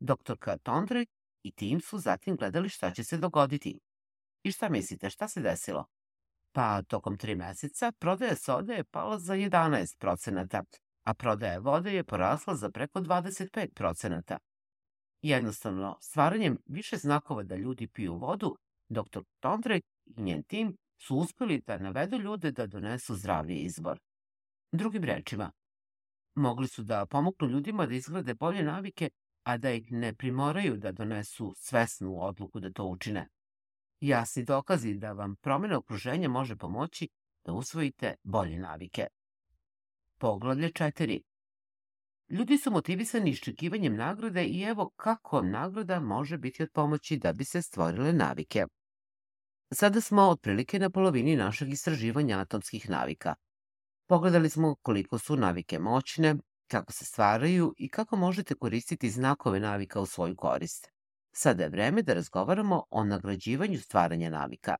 Doktorka 0.00 0.58
Tondrek 0.58 1.08
i 1.42 1.52
tim 1.52 1.80
su 1.80 1.98
zatim 1.98 2.36
gledali 2.36 2.68
šta 2.68 2.90
će 2.90 3.04
se 3.04 3.18
dogoditi. 3.18 3.80
I 4.44 4.52
šta 4.52 4.68
mislite, 4.68 5.10
šta 5.10 5.28
se 5.28 5.40
desilo? 5.40 5.84
Pa 6.52 6.82
tokom 6.82 7.16
tri 7.18 7.34
meseca 7.34 7.92
prodaja 7.92 8.36
sode 8.36 8.74
je 8.74 8.84
pala 8.84 9.18
za 9.18 9.34
11 9.34 9.98
procenata, 9.98 10.62
a 11.04 11.14
prodaja 11.14 11.58
vode 11.58 11.94
je 11.94 12.04
porasla 12.04 12.54
za 12.54 12.70
preko 12.70 13.00
25 13.00 13.68
procenata. 13.74 14.38
Jednostavno, 15.22 15.98
stvaranjem 16.00 16.58
više 16.66 16.96
znakova 16.96 17.42
da 17.42 17.56
ljudi 17.56 17.88
piju 17.88 18.14
vodu, 18.14 18.56
dr. 18.88 19.20
Tondrek 19.40 19.84
i 20.04 20.22
njen 20.22 20.42
tim 20.42 20.76
su 20.98 21.16
uspeli 21.16 21.62
da 21.66 21.78
navedu 21.78 22.18
ljude 22.18 22.52
da 22.52 22.66
donesu 22.66 23.14
zdravlji 23.14 23.56
izbor. 23.56 23.98
Drugim 24.72 25.04
rečima, 25.04 25.52
mogli 26.34 26.68
su 26.68 26.82
da 26.82 27.06
pomognu 27.06 27.48
ljudima 27.48 27.86
da 27.86 27.94
izgrade 27.94 28.34
bolje 28.34 28.62
navike, 28.62 29.10
a 29.42 29.56
da 29.56 29.70
ih 29.70 29.92
ne 29.92 30.14
primoraju 30.14 30.76
da 30.76 30.92
donesu 30.92 31.54
svesnu 31.56 32.24
odluku 32.24 32.60
da 32.60 32.72
to 32.72 32.84
učine. 32.84 33.28
Jasni 34.00 34.44
dokazi 34.44 34.94
da 34.94 35.12
vam 35.12 35.36
promjena 35.36 35.78
okruženja 35.78 36.28
može 36.28 36.56
pomoći 36.56 37.08
da 37.44 37.52
usvojite 37.52 38.14
bolje 38.22 38.58
navike. 38.58 39.06
Poglavlje 40.18 40.68
4. 40.68 41.20
Ljudi 42.28 42.58
su 42.58 42.70
motivisani 42.70 43.30
iščekivanjem 43.30 43.96
nagrade 43.96 44.44
i 44.44 44.62
evo 44.62 44.90
kako 44.96 45.42
nagrada 45.42 46.00
može 46.00 46.38
biti 46.38 46.62
od 46.62 46.70
pomoći 46.72 47.16
da 47.16 47.32
bi 47.32 47.44
se 47.44 47.62
stvorile 47.62 48.12
navike. 48.12 48.66
Sada 49.72 50.00
smo 50.00 50.22
otprilike 50.22 50.78
na 50.78 50.90
polovini 50.90 51.36
našeg 51.36 51.72
istraživanja 51.72 52.38
atomskih 52.38 52.90
navika. 52.90 53.34
Pogledali 54.08 54.50
smo 54.50 54.74
koliko 54.74 55.18
su 55.18 55.36
navike 55.36 55.78
moćne, 55.78 56.36
kako 56.66 56.92
se 56.92 57.04
stvaraju 57.04 57.74
i 57.76 57.88
kako 57.88 58.16
možete 58.16 58.54
koristiti 58.54 59.10
znakove 59.10 59.60
navika 59.60 60.00
u 60.00 60.06
svoju 60.06 60.36
korist. 60.36 60.93
Sada 61.36 61.62
je 61.62 61.68
vreme 61.68 62.02
da 62.02 62.14
razgovaramo 62.14 62.84
o 62.90 63.04
nagrađivanju 63.04 63.78
stvaranja 63.78 64.30
navika. 64.30 64.76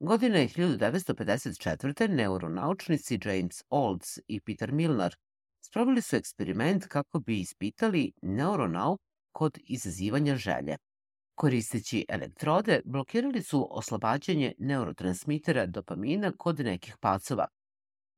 Godine 0.00 0.40
je 0.40 0.48
1954. 0.48 2.08
neuronaučnici 2.08 3.18
James 3.24 3.62
Olds 3.68 4.18
i 4.26 4.40
Peter 4.40 4.72
Milner 4.72 5.16
sproveli 5.60 6.02
su 6.02 6.16
eksperiment 6.16 6.86
kako 6.86 7.20
bi 7.20 7.40
ispitali 7.40 8.12
neuronauk 8.22 9.00
kod 9.32 9.58
izazivanja 9.64 10.36
želje. 10.36 10.76
Koristeći 11.34 12.04
elektrode, 12.08 12.80
blokirali 12.84 13.42
su 13.42 13.68
oslobađanje 13.70 14.52
neurotransmitera 14.58 15.66
dopamina 15.66 16.32
kod 16.38 16.60
nekih 16.60 16.96
pacova. 17.00 17.46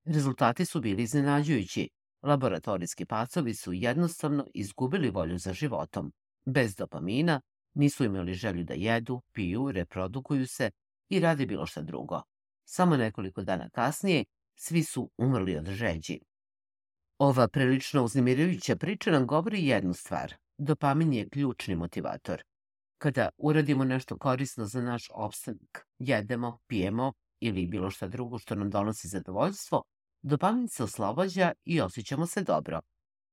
Rezultati 0.05 0.65
su 0.65 0.81
bili 0.81 1.03
iznenađujući. 1.03 1.89
Laboratorijski 2.23 3.05
pacovi 3.05 3.55
su 3.55 3.73
jednostavno 3.73 4.47
izgubili 4.55 5.11
volju 5.11 5.39
za 5.39 5.53
životom. 5.53 6.13
Bez 6.51 6.77
dopamina 6.77 7.41
nisu 7.75 8.05
imali 8.05 8.35
želju 8.35 8.65
da 8.65 8.75
jedu, 8.75 9.23
piju, 9.33 9.73
reprodukuju 9.73 10.47
se 10.47 10.71
i 11.09 11.21
radi 11.21 11.47
bilo 11.47 11.67
šta 11.67 11.83
drugo. 11.83 12.23
Samo 12.65 12.97
nekoliko 12.97 13.43
dana 13.43 13.71
kasnije 13.71 14.25
svi 14.55 14.83
su 14.83 15.11
umrli 15.19 15.57
od 15.57 15.67
žeđi. 15.67 16.21
Ova 17.19 17.49
prilično 17.49 18.05
uznemirujuća 18.05 18.77
priča 18.77 19.11
nam 19.11 19.27
govori 19.27 19.67
jednu 19.67 19.95
stvar. 19.95 20.35
Dopamin 20.59 21.13
je 21.13 21.29
ključni 21.29 21.77
motivator. 21.77 22.43
Kada 22.99 23.29
uradimo 23.39 23.85
nešto 23.85 24.19
korisno 24.19 24.65
za 24.65 24.83
naš 24.83 25.09
opstanak, 25.15 25.87
jedemo, 25.99 26.59
pijemo 26.67 27.13
ili 27.41 27.67
bilo 27.67 27.91
šta 27.91 28.09
drugo 28.09 28.39
što 28.39 28.55
nam 28.55 28.71
donosi 28.71 29.09
zadovoljstvo, 29.09 29.83
dopamin 30.23 30.69
se 30.69 30.85
oslobađa 30.85 31.53
i 31.65 31.81
osjećamo 31.81 32.27
se 32.27 32.43
dobro. 32.43 32.81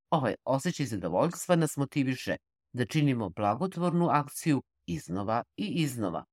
Ovaj 0.09 0.35
osjećaj 0.43 0.85
zadovoljstva 0.85 1.55
nas 1.55 1.77
motiviše 1.77 2.35
da 2.75 2.85
činimo 2.85 3.29
blagotvornu 3.29 4.09
akciju 4.09 4.63
iznova 4.85 5.43
i 5.57 5.67
iznova. 5.67 6.25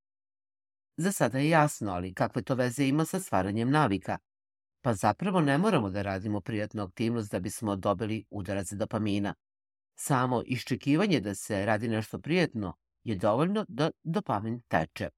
Za 0.97 1.13
sada 1.13 1.39
je 1.39 1.49
jasno, 1.49 1.93
ali 1.93 2.15
kakve 2.15 2.43
to 2.43 2.55
veze 2.55 2.85
ima 2.85 3.05
sa 3.05 3.21
stvaranjem 3.21 3.71
navika? 3.71 4.19
Pa 4.81 4.95
zapravo 4.95 5.41
ne 5.41 5.59
moramo 5.59 5.91
da 5.91 6.03
radimo 6.03 6.41
prijatnu 6.41 6.83
aktivnost 6.83 7.31
da 7.31 7.41
bismo 7.41 7.77
dobili 7.77 8.25
udarac 8.31 8.73
dopamina. 8.73 9.35
Samo 9.95 10.43
iščekivanje 10.47 11.21
da 11.21 11.35
se 11.35 11.67
radi 11.67 11.89
nešto 11.89 12.19
prijatno 12.19 12.75
je 13.05 13.17
dovoljno 13.17 13.65
da 13.69 13.91
dopamin 14.03 14.61
teče. 14.69 15.09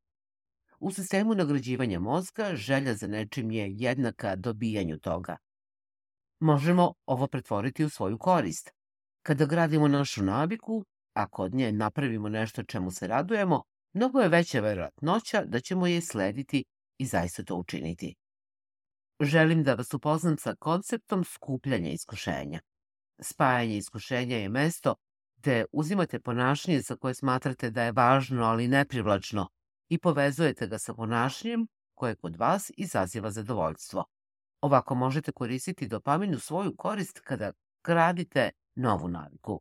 U 0.80 0.90
sistemu 0.90 1.34
nagrađivanja 1.34 2.00
mozga 2.00 2.50
želja 2.54 2.94
za 2.94 3.06
nečim 3.06 3.50
je 3.50 3.72
jednaka 3.72 4.36
dobijanju 4.36 4.98
toga. 4.98 5.36
Možemo 6.40 6.94
ovo 7.06 7.26
pretvoriti 7.26 7.84
u 7.84 7.88
svoju 7.88 8.18
korist. 8.18 8.70
Kada 9.22 9.46
gradimo 9.46 9.88
našu 9.88 10.24
naviku, 10.24 10.84
Ako 11.14 11.42
od 11.42 11.54
nje 11.54 11.72
napravimo 11.72 12.28
nešto 12.28 12.62
čemu 12.62 12.90
se 12.90 13.06
radujemo, 13.06 13.62
mnogo 13.92 14.20
je 14.20 14.28
veća 14.28 14.60
verovatnoća 14.60 15.44
da 15.44 15.60
ćemo 15.60 15.86
je 15.86 16.00
slediti 16.00 16.64
i 16.98 17.06
zaista 17.06 17.44
to 17.44 17.56
učiniti. 17.56 18.14
Želim 19.20 19.62
da 19.62 19.74
vas 19.74 19.94
upoznam 19.94 20.36
sa 20.38 20.54
konceptom 20.54 21.24
skupljanja 21.24 21.90
iskušenja. 21.90 22.60
Spajanje 23.20 23.76
iskušenja 23.76 24.36
je 24.36 24.48
mesto 24.48 24.94
gde 25.36 25.64
uzimate 25.72 26.20
ponašanje 26.20 26.80
za 26.80 26.96
koje 26.96 27.14
smatrate 27.14 27.70
da 27.70 27.82
je 27.82 27.92
važno, 27.92 28.44
ali 28.44 28.68
neprivlačno 28.68 29.48
i 29.88 29.98
povezujete 29.98 30.66
ga 30.66 30.78
sa 30.78 30.94
ponašanjem 30.94 31.66
koje 31.94 32.16
kod 32.16 32.36
vas 32.36 32.70
izaziva 32.76 33.30
zadovoljstvo. 33.30 34.04
Ovako 34.60 34.94
možete 34.94 35.32
koristiti 35.32 35.88
dopamin 35.88 36.34
u 36.34 36.38
svoju 36.38 36.76
korist 36.76 37.20
kada 37.20 37.52
gradite 37.84 38.50
novu 38.74 39.08
naviku. 39.08 39.60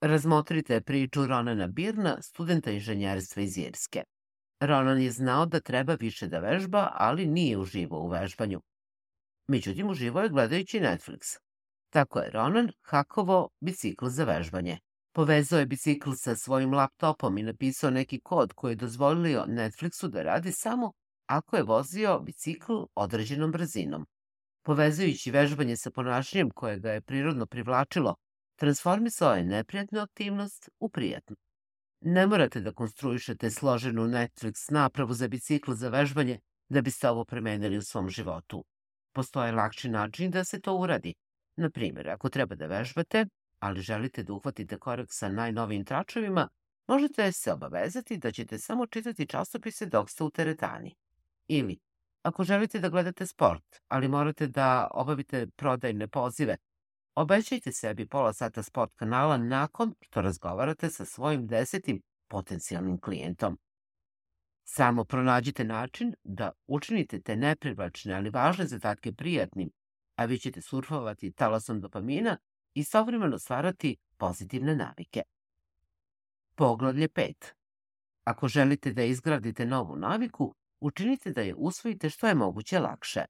Razmotrite 0.00 0.80
priču 0.80 1.26
Ronana 1.26 1.66
Birna, 1.66 2.22
studenta 2.22 2.70
inženjerstva 2.70 3.42
iz 3.42 3.58
Irske. 3.58 4.02
Ronan 4.60 5.00
je 5.00 5.10
znao 5.10 5.46
da 5.46 5.60
treba 5.60 5.94
više 5.94 6.28
da 6.28 6.38
vežba, 6.38 6.88
ali 6.94 7.26
nije 7.26 7.58
uživao 7.58 8.00
u 8.00 8.08
vežbanju. 8.08 8.60
Međutim, 9.48 9.90
uživo 9.90 10.20
je 10.20 10.28
gledajući 10.28 10.80
Netflix. 10.80 11.38
Tako 11.90 12.18
je 12.18 12.30
Ronan 12.30 12.72
hakovo 12.82 13.48
bicikl 13.60 14.06
za 14.06 14.24
vežbanje. 14.24 14.78
Povezao 15.12 15.58
je 15.58 15.66
bicikl 15.66 16.10
sa 16.16 16.36
svojim 16.36 16.74
laptopom 16.74 17.38
i 17.38 17.42
napisao 17.42 17.90
neki 17.90 18.20
kod 18.20 18.52
koji 18.52 18.72
je 18.72 18.76
dozvolio 18.76 19.44
Netflixu 19.48 20.08
da 20.08 20.22
radi 20.22 20.52
samo 20.52 20.92
ako 21.26 21.56
je 21.56 21.62
vozio 21.62 22.18
bicikl 22.20 22.72
određenom 22.94 23.52
brzinom. 23.52 24.06
Povezujući 24.62 25.30
vežbanje 25.30 25.76
sa 25.76 25.90
ponašanjem 25.90 26.50
koje 26.50 26.78
ga 26.78 26.92
je 26.92 27.00
prirodno 27.00 27.46
privlačilo, 27.46 28.14
transformisao 28.60 29.34
je 29.34 29.44
neprijatnu 29.44 30.00
aktivnost 30.00 30.68
u 30.80 30.88
prijatnu. 30.88 31.36
Ne 32.00 32.26
morate 32.26 32.60
da 32.60 32.72
konstruišete 32.72 33.50
složenu 33.50 34.02
Netflix 34.02 34.72
napravu 34.72 35.14
za 35.14 35.28
bicikl 35.28 35.72
za 35.72 35.88
vežbanje 35.88 36.40
da 36.68 36.82
biste 36.82 37.08
ovo 37.08 37.24
premenili 37.24 37.78
u 37.78 37.82
svom 37.82 38.10
životu. 38.10 38.64
Postoje 39.12 39.52
lakši 39.52 39.88
način 39.88 40.30
da 40.30 40.44
se 40.44 40.60
to 40.60 40.74
uradi. 40.74 41.14
Na 41.56 41.70
primjer, 41.70 42.10
ako 42.10 42.28
treba 42.28 42.54
da 42.54 42.66
vežbate, 42.66 43.26
ali 43.58 43.80
želite 43.80 44.22
da 44.22 44.32
uhvatite 44.32 44.78
korak 44.78 45.08
sa 45.10 45.28
najnovijim 45.28 45.84
tračevima, 45.84 46.48
možete 46.88 47.32
se 47.32 47.52
obavezati 47.52 48.18
da 48.18 48.32
ćete 48.32 48.58
samo 48.58 48.86
čitati 48.86 49.26
časopise 49.26 49.86
dok 49.86 50.10
ste 50.10 50.24
u 50.24 50.30
teretani. 50.30 50.94
Ili, 51.48 51.78
ako 52.22 52.44
želite 52.44 52.78
da 52.78 52.88
gledate 52.88 53.26
sport, 53.26 53.80
ali 53.88 54.08
morate 54.08 54.46
da 54.46 54.88
obavite 54.94 55.46
prodajne 55.56 56.08
pozive, 56.08 56.56
obećajte 57.14 57.72
sebi 57.72 58.06
pola 58.06 58.32
sata 58.32 58.62
sport 58.62 58.94
kanala 58.94 59.36
nakon 59.36 59.94
što 60.00 60.20
razgovarate 60.20 60.90
sa 60.90 61.04
svojim 61.04 61.46
desetim 61.46 62.02
potencijalnim 62.28 63.00
klijentom. 63.00 63.58
Samo 64.64 65.04
pronađite 65.04 65.64
način 65.64 66.14
da 66.24 66.52
učinite 66.66 67.20
te 67.20 67.36
neprivlačne, 67.36 68.14
ali 68.14 68.30
važne 68.30 68.66
zadatke 68.66 69.12
prijatnim, 69.12 69.70
a 70.16 70.24
vi 70.24 70.38
ćete 70.38 70.60
surfovati 70.60 71.32
talasom 71.32 71.80
dopamina 71.80 72.36
i 72.74 72.84
savremeno 72.84 73.38
stvarati 73.38 73.96
pozitivne 74.16 74.76
navike. 74.76 75.22
Poglavlje 76.54 77.08
5. 77.08 77.32
Ako 78.24 78.48
želite 78.48 78.92
da 78.92 79.02
izgradite 79.02 79.66
novu 79.66 79.96
naviku, 79.96 80.54
učinite 80.80 81.32
da 81.32 81.40
je 81.40 81.54
usvojite 81.54 82.10
što 82.10 82.26
je 82.26 82.34
moguće 82.34 82.78
lakše. 82.78 83.24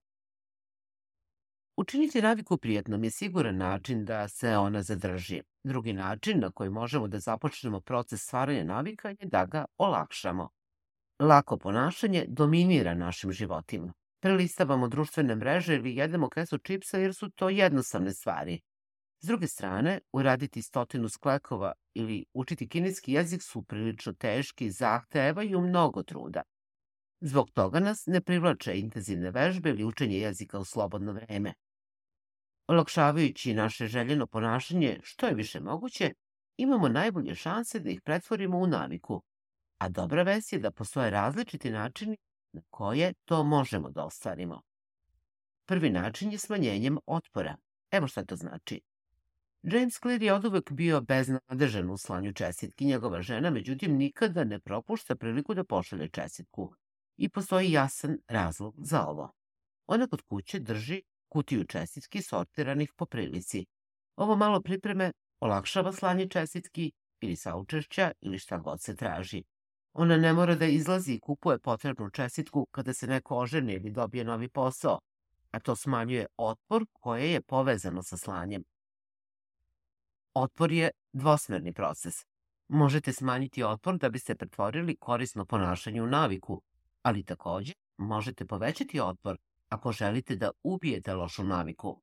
Učiniti 1.80 2.22
naviku 2.22 2.56
prijetnom 2.56 3.04
je 3.04 3.10
siguran 3.10 3.56
način 3.56 4.04
da 4.04 4.28
se 4.28 4.56
ona 4.56 4.82
zadrži. 4.82 5.42
Drugi 5.64 5.92
način 5.92 6.40
na 6.40 6.50
koji 6.50 6.70
možemo 6.70 7.08
da 7.08 7.18
započnemo 7.18 7.80
proces 7.80 8.22
stvaranja 8.22 8.64
navika 8.64 9.08
je 9.08 9.16
da 9.22 9.46
ga 9.46 9.64
olakšamo. 9.78 10.48
Lako 11.20 11.58
ponašanje 11.58 12.24
dominira 12.28 12.94
našim 12.94 13.32
životima. 13.32 13.92
Prelistavamo 14.22 14.88
društvene 14.88 15.34
mreže 15.34 15.74
ili 15.74 15.96
jedemo 15.96 16.28
kesu 16.28 16.58
čipsa 16.58 16.98
jer 16.98 17.14
su 17.14 17.30
to 17.30 17.48
jednostavne 17.48 18.12
stvari. 18.12 18.60
S 19.20 19.26
druge 19.26 19.46
strane, 19.46 20.00
uraditi 20.12 20.62
stotinu 20.62 21.08
sklekova 21.08 21.72
ili 21.94 22.24
učiti 22.34 22.68
kineski 22.68 23.12
jezik 23.12 23.42
su 23.42 23.62
prilično 23.62 24.12
teški 24.12 24.64
i 24.66 24.70
zahtevaju 24.70 25.60
mnogo 25.60 26.02
truda. 26.02 26.42
Zbog 27.20 27.50
toga 27.50 27.80
nas 27.80 28.06
ne 28.06 28.20
privlače 28.20 28.78
intenzivne 28.78 29.30
vežbe 29.30 29.70
ili 29.70 29.84
učenje 29.84 30.18
jezika 30.18 30.58
u 30.58 30.64
slobodno 30.64 31.12
vreme. 31.12 31.54
Olakšavajući 32.66 33.54
naše 33.54 33.86
željeno 33.86 34.26
ponašanje 34.26 35.00
što 35.02 35.26
je 35.26 35.34
više 35.34 35.60
moguće, 35.60 36.12
imamo 36.56 36.88
najbolje 36.88 37.34
šanse 37.34 37.80
da 37.80 37.90
ih 37.90 38.00
pretvorimo 38.02 38.58
u 38.58 38.66
naviku. 38.66 39.22
A 39.78 39.88
dobra 39.88 40.22
vest 40.22 40.52
je 40.52 40.58
da 40.58 40.70
postoje 40.70 41.10
različiti 41.10 41.70
načini 41.70 42.16
na 42.52 42.62
koje 42.70 43.12
to 43.24 43.44
možemo 43.44 43.90
da 43.90 44.04
ostvarimo. 44.04 44.62
Prvi 45.66 45.90
način 45.90 46.32
je 46.32 46.38
smanjenjem 46.38 46.98
otpora. 47.06 47.56
Evo 47.90 48.06
šta 48.06 48.24
to 48.24 48.36
znači. 48.36 48.80
James 49.62 50.00
Clear 50.00 50.22
je 50.22 50.34
oduvek 50.34 50.72
bio 50.72 51.00
beznadežan 51.00 51.90
u 51.90 51.96
slanju 51.96 52.32
čestitki. 52.32 52.84
Njegova 52.84 53.22
žena, 53.22 53.50
međutim, 53.50 53.96
nikada 53.96 54.44
ne 54.44 54.58
propušta 54.58 55.16
priliku 55.16 55.54
da 55.54 55.64
pošalje 55.64 56.08
čestitku. 56.08 56.74
I 57.16 57.28
postoji 57.28 57.72
jasan 57.72 58.18
razlog 58.28 58.74
za 58.78 59.06
ovo. 59.06 59.32
Ona 59.86 60.06
kod 60.06 60.22
kuće 60.22 60.58
drži 60.58 61.02
kutiju 61.30 61.64
čestitki 61.64 62.22
sortiranih 62.22 62.92
po 62.96 63.06
prilici. 63.06 63.66
Ovo 64.16 64.36
malo 64.36 64.60
pripreme 64.60 65.12
olakšava 65.40 65.92
slanje 65.92 66.28
čestitki 66.28 66.92
ili 67.20 67.36
saučešća 67.36 68.12
ili 68.20 68.38
šta 68.38 68.58
god 68.58 68.80
se 68.82 68.96
traži. 68.96 69.42
Ona 69.92 70.16
ne 70.16 70.32
mora 70.32 70.54
da 70.54 70.66
izlazi 70.66 71.12
i 71.14 71.20
kupuje 71.20 71.58
potrebnu 71.58 72.10
čestitku 72.10 72.66
kada 72.70 72.92
se 72.92 73.06
neko 73.06 73.36
oženi 73.36 73.72
ili 73.72 73.90
dobije 73.90 74.24
novi 74.24 74.48
posao, 74.48 74.98
a 75.50 75.60
to 75.60 75.76
smanjuje 75.76 76.26
otpor 76.36 76.86
koje 76.92 77.32
je 77.32 77.42
povezano 77.42 78.02
sa 78.02 78.16
slanjem. 78.16 78.64
Otpor 80.34 80.72
je 80.72 80.90
dvosmerni 81.12 81.72
proces. 81.72 82.14
Možete 82.68 83.12
smanjiti 83.12 83.64
otpor 83.64 83.98
da 83.98 84.08
biste 84.08 84.34
pretvorili 84.34 84.96
korisno 84.96 85.44
ponašanje 85.44 86.02
u 86.02 86.06
naviku, 86.06 86.62
ali 87.02 87.24
takođe 87.24 87.72
možete 87.96 88.46
povećati 88.46 89.00
otpor 89.00 89.38
ako 89.70 89.92
želite 89.92 90.36
da 90.36 90.50
ubijete 90.62 91.14
lošu 91.14 91.44
naviku. 91.44 92.02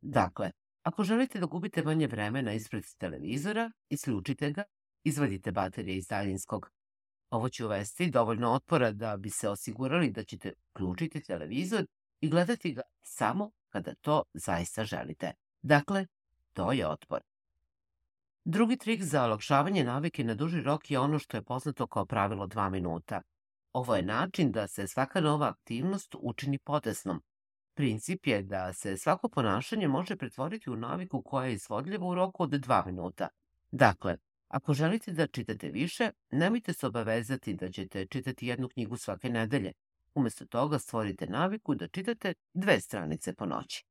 Dakle, 0.00 0.50
ako 0.82 1.04
želite 1.04 1.40
da 1.40 1.46
gubite 1.46 1.82
manje 1.82 2.06
vremena 2.06 2.52
ispred 2.52 2.84
televizora, 2.98 3.70
isključite 3.88 4.50
ga, 4.50 4.64
izvadite 5.04 5.52
baterije 5.52 5.96
iz 5.96 6.06
daljinskog. 6.06 6.70
Ovo 7.30 7.48
će 7.48 7.64
uvesti 7.64 8.10
dovoljno 8.10 8.52
otpora 8.52 8.92
da 8.92 9.16
bi 9.16 9.30
se 9.30 9.48
osigurali 9.48 10.10
da 10.10 10.24
ćete 10.24 10.52
uključiti 10.70 11.22
televizor 11.22 11.86
i 12.20 12.28
gledati 12.28 12.74
ga 12.74 12.82
samo 13.02 13.50
kada 13.68 13.94
to 13.94 14.22
zaista 14.34 14.84
želite. 14.84 15.32
Dakle, 15.62 16.06
to 16.52 16.72
je 16.72 16.88
otpor. 16.88 17.20
Drugi 18.44 18.76
trik 18.76 19.02
za 19.02 19.24
olakšavanje 19.24 19.84
navike 19.84 20.24
na 20.24 20.34
duži 20.34 20.60
rok 20.60 20.90
je 20.90 20.98
ono 20.98 21.18
što 21.18 21.36
je 21.36 21.42
poznato 21.42 21.86
kao 21.86 22.06
pravilo 22.06 22.46
2 22.46 22.70
minuta. 22.70 23.22
Ovo 23.72 23.96
je 23.96 24.02
način 24.02 24.52
da 24.52 24.68
se 24.68 24.86
svaka 24.86 25.20
nova 25.20 25.48
aktivnost 25.48 26.14
učini 26.18 26.58
potesnom. 26.58 27.22
Princip 27.74 28.26
je 28.26 28.42
da 28.42 28.72
se 28.72 28.96
svako 28.96 29.28
ponašanje 29.28 29.88
može 29.88 30.16
pretvoriti 30.16 30.70
u 30.70 30.76
naviku 30.76 31.22
koja 31.22 31.46
je 31.46 31.54
izvodljiva 31.54 32.06
u 32.06 32.14
roku 32.14 32.42
od 32.42 32.50
2 32.50 32.86
minuta. 32.86 33.28
Dakle, 33.70 34.16
ako 34.48 34.74
želite 34.74 35.12
da 35.12 35.26
čitate 35.26 35.68
više, 35.68 36.10
nemojte 36.30 36.72
se 36.72 36.86
obavezati 36.86 37.54
da 37.54 37.70
ćete 37.70 38.06
čitati 38.06 38.46
jednu 38.46 38.68
knjigu 38.68 38.96
svake 38.96 39.28
nedelje. 39.28 39.72
Umesto 40.14 40.46
toga 40.46 40.78
stvorite 40.78 41.26
naviku 41.26 41.74
da 41.74 41.88
čitate 41.88 42.34
dve 42.54 42.80
stranice 42.80 43.34
po 43.34 43.46
noći. 43.46 43.84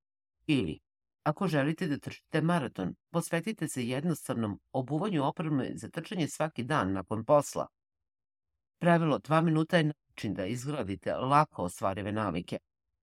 Ili, 0.48 0.80
ako 1.24 1.48
želite 1.48 1.88
da 1.88 1.98
trčite 1.98 2.42
maraton, 2.42 2.96
posvetite 3.12 3.68
se 3.68 3.88
jednostavnom 3.88 4.60
obuvanju 4.72 5.24
opreme 5.24 5.72
za 5.76 5.90
trčanje 5.90 6.28
svaki 6.28 6.64
dan 6.64 6.94
nakon 6.94 7.26
posla– 7.26 7.68
Pravilo 8.82 9.20
2 9.20 9.42
minuta 9.42 9.78
je 9.78 9.84
način 9.84 10.34
da 10.34 10.46
izgradite 10.46 11.14
lako 11.14 11.64
ostvarive 11.64 12.12
navike, 12.12 12.58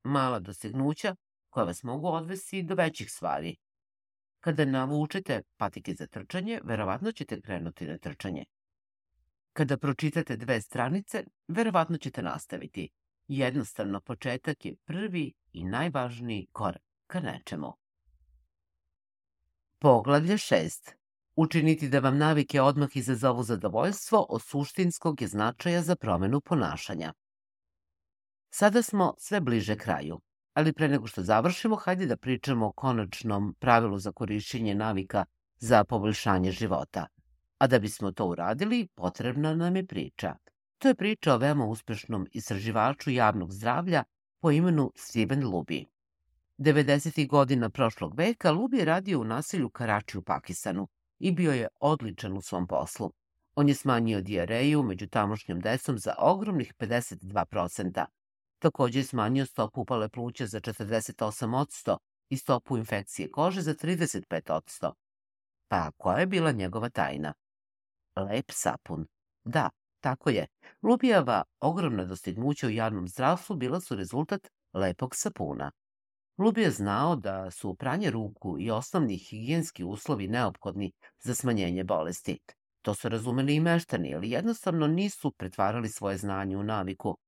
mala 0.05 0.39
dostignuća 0.39 1.17
koja 1.51 1.65
vas 1.65 1.83
mogu 1.83 2.09
odvesti 2.09 2.63
do 2.63 2.75
većih 2.75 3.11
stvari. 3.11 3.57
Kada 4.41 4.65
navučete 4.65 5.43
patike 5.57 5.95
za 5.95 6.07
trčanje, 6.07 6.61
verovatno 6.65 7.13
ćete 7.13 7.41
krenuti 7.41 7.87
na 7.87 7.99
trčanje. 7.99 8.45
Kada 9.53 9.77
pročitate 9.77 10.37
dve 10.37 10.61
stranice, 10.61 11.25
verovatno 11.49 11.99
ćete 11.99 12.23
nastaviti. 12.23 12.89
Jednostavno, 13.29 14.01
početak 14.01 14.65
je 14.65 14.77
prvi 14.85 15.33
i 15.53 15.65
najvažniji 15.65 16.49
korak 16.53 16.83
ka 17.07 17.21
nečemu. 17.21 17.73
Poglavlje 19.79 20.35
6. 20.35 20.98
Učiniti 21.41 21.89
da 21.89 21.99
vam 21.99 22.19
navike 22.19 22.61
odmah 22.61 22.97
izazovu 22.97 23.43
zadovoljstvo 23.43 24.27
od 24.29 24.43
suštinskog 24.43 25.23
je 25.23 25.29
značaja 25.29 25.83
za 25.83 25.97
promenu 25.97 26.41
ponašanja. 26.41 27.13
Sada 28.51 28.83
smo 28.83 29.15
sve 29.19 29.41
bliže 29.41 29.77
kraju, 29.77 30.21
ali 30.55 30.73
pre 30.73 30.89
nego 30.89 31.07
što 31.07 31.23
završimo, 31.23 31.77
hajde 31.77 32.07
da 32.07 32.17
pričamo 32.17 32.67
o 32.67 32.73
konačnom 32.73 33.55
pravilu 33.59 33.99
za 33.99 34.13
korišćenje 34.13 34.75
navika 34.75 35.25
za 35.59 35.85
poboljšanje 35.85 36.51
života. 36.51 37.07
A 37.59 37.67
da 37.67 37.79
bismo 37.79 38.13
to 38.13 38.27
uradili, 38.27 38.89
potrebna 38.95 39.55
nam 39.55 39.77
je 39.77 39.87
priča. 39.87 40.35
To 40.79 40.89
je 40.89 40.95
priča 40.95 41.35
o 41.35 41.39
veoma 41.39 41.67
uspešnom 41.67 42.27
istraživaču 42.33 43.11
javnog 43.11 43.53
zdravlja 43.53 44.05
po 44.41 44.51
imenu 44.51 44.93
Steven 44.97 45.43
Luby. 45.43 45.85
90. 46.59 47.29
godina 47.29 47.71
prošlog 47.71 48.19
veka 48.19 48.53
Luby 48.53 48.79
je 48.79 48.85
radio 48.85 49.21
u 49.21 49.25
nasilju 49.25 49.71
Karači 49.71 50.19
u 50.19 50.23
Pakistanu 50.23 50.89
i 51.19 51.33
bio 51.33 51.53
je 51.53 51.69
odličan 51.81 52.37
u 52.37 52.41
svom 52.41 52.67
poslu. 52.67 53.13
On 53.55 53.69
je 53.69 53.75
smanjio 53.75 54.21
dijareju 54.21 54.83
među 54.83 55.07
tamošnjom 55.07 55.61
decom 55.61 55.99
za 55.99 56.15
ogromnih 56.19 56.75
52%. 56.79 58.05
Takođe 58.59 58.99
je 58.99 59.05
smanjio 59.05 59.47
stopu 59.47 59.81
upale 59.81 60.09
pluća 60.09 60.47
za 60.47 60.61
48% 60.61 61.97
i 62.31 62.37
stopu 62.37 62.77
infekcije 62.77 63.31
kože 63.31 63.61
za 63.61 63.75
35%. 63.75 64.93
Pa 65.69 65.91
koja 65.97 66.19
je 66.19 66.27
bila 66.27 66.53
njegova 66.53 66.89
tajna? 66.89 67.35
Lep 68.17 68.51
sapun. 68.51 69.07
Da, 69.45 69.71
tako 70.01 70.31
je. 70.31 70.47
Lubijava 70.83 71.43
ogromna 71.61 72.05
dostignuća 72.05 72.67
u 72.67 72.71
javnom 72.71 73.09
zdravstvu 73.09 73.57
bila 73.57 73.81
su 73.81 73.97
rezultat 73.97 74.49
lepog 74.73 75.17
sapuna. 75.17 75.71
Lubi 76.39 76.63
je 76.63 76.71
znao 76.71 77.17
da 77.17 77.51
su 77.51 77.75
pranje 77.75 78.11
ruku 78.11 78.57
i 78.61 78.71
osnovni 78.71 79.17
higijenski 79.17 79.85
uslovi 79.85 80.29
neophodni 80.29 80.93
za 81.21 81.35
smanjenje 81.35 81.85
bolesti. 81.85 82.39
To 82.83 82.95
su 82.95 83.09
razumeli 83.09 83.55
i 83.55 83.61
meštani, 83.61 84.15
ali 84.15 84.31
jednostavno 84.31 84.87
nisu 84.87 85.31
pretvarali 85.31 85.89
svoje 85.89 86.17
znanje 86.17 86.57
u 86.57 86.63
naviku. 86.63 87.19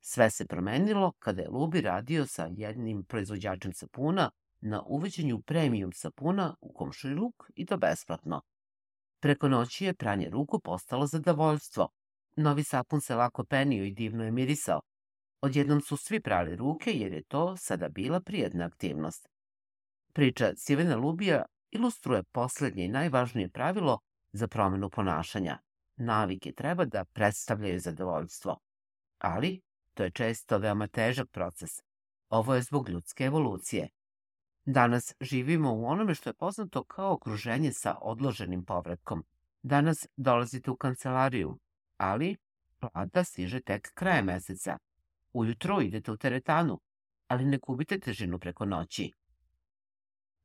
Sve 0.00 0.30
se 0.30 0.46
promenilo 0.46 1.12
kada 1.18 1.42
je 1.42 1.48
Lubi 1.48 1.80
radio 1.80 2.26
sa 2.26 2.48
jednim 2.56 3.04
proizvođačem 3.04 3.72
sapuna 3.74 4.30
na 4.60 4.82
uveđenju 4.82 5.42
premium 5.42 5.92
sapuna 5.92 6.56
u 6.60 6.72
komšiluk 6.72 7.34
i 7.54 7.66
to 7.66 7.76
besplatno. 7.76 8.42
Preko 9.20 9.48
noći 9.48 9.84
je 9.84 9.94
pranje 9.94 10.28
ruku 10.30 10.60
postalo 10.60 11.06
zadovoljstvo. 11.06 11.88
Novi 12.36 12.64
sapun 12.64 13.00
se 13.00 13.14
lako 13.14 13.44
penio 13.44 13.84
i 13.84 13.94
divno 13.94 14.24
je 14.24 14.30
mirisao. 14.30 14.80
Odjednom 15.40 15.80
su 15.80 15.96
svi 15.96 16.20
prali 16.20 16.56
ruke 16.56 16.90
jer 16.92 17.12
je 17.12 17.22
to 17.22 17.56
sada 17.56 17.88
bila 17.88 18.20
prijedna 18.20 18.64
aktivnost. 18.64 19.28
Priča 20.12 20.52
Sivena 20.56 20.96
Lubija 20.96 21.44
ilustruje 21.70 22.22
poslednje 22.22 22.84
i 22.84 22.88
najvažnije 22.88 23.48
pravilo 23.48 23.98
za 24.32 24.48
promenu 24.48 24.90
ponašanja. 24.90 25.58
Navike 25.96 26.52
treba 26.52 26.84
da 26.84 27.04
predstavljaju 27.04 27.80
zadovoljstvo. 27.80 28.58
Ali, 29.18 29.60
to 29.94 30.04
je 30.04 30.10
često 30.10 30.58
veoma 30.58 30.86
težak 30.86 31.28
proces. 31.30 31.70
Ovo 32.28 32.54
je 32.54 32.62
zbog 32.62 32.88
ljudske 32.88 33.24
evolucije. 33.24 33.88
Danas 34.64 35.14
živimo 35.20 35.74
u 35.74 35.86
onome 35.86 36.14
što 36.14 36.30
je 36.30 36.34
poznato 36.34 36.84
kao 36.84 37.12
okruženje 37.12 37.72
sa 37.72 37.98
odloženim 38.00 38.64
povratkom. 38.64 39.24
Danas 39.62 40.06
dolazite 40.16 40.70
u 40.70 40.76
kancelariju, 40.76 41.58
ali 41.96 42.36
plata 42.78 43.24
stiže 43.24 43.60
tek 43.60 43.90
kraje 43.94 44.22
meseca. 44.22 44.78
Ujutro 45.32 45.80
idete 45.80 46.12
u 46.12 46.16
teretanu, 46.16 46.80
ali 47.28 47.44
ne 47.44 47.58
gubite 47.58 47.98
težinu 47.98 48.38
preko 48.38 48.64
noći. 48.64 49.12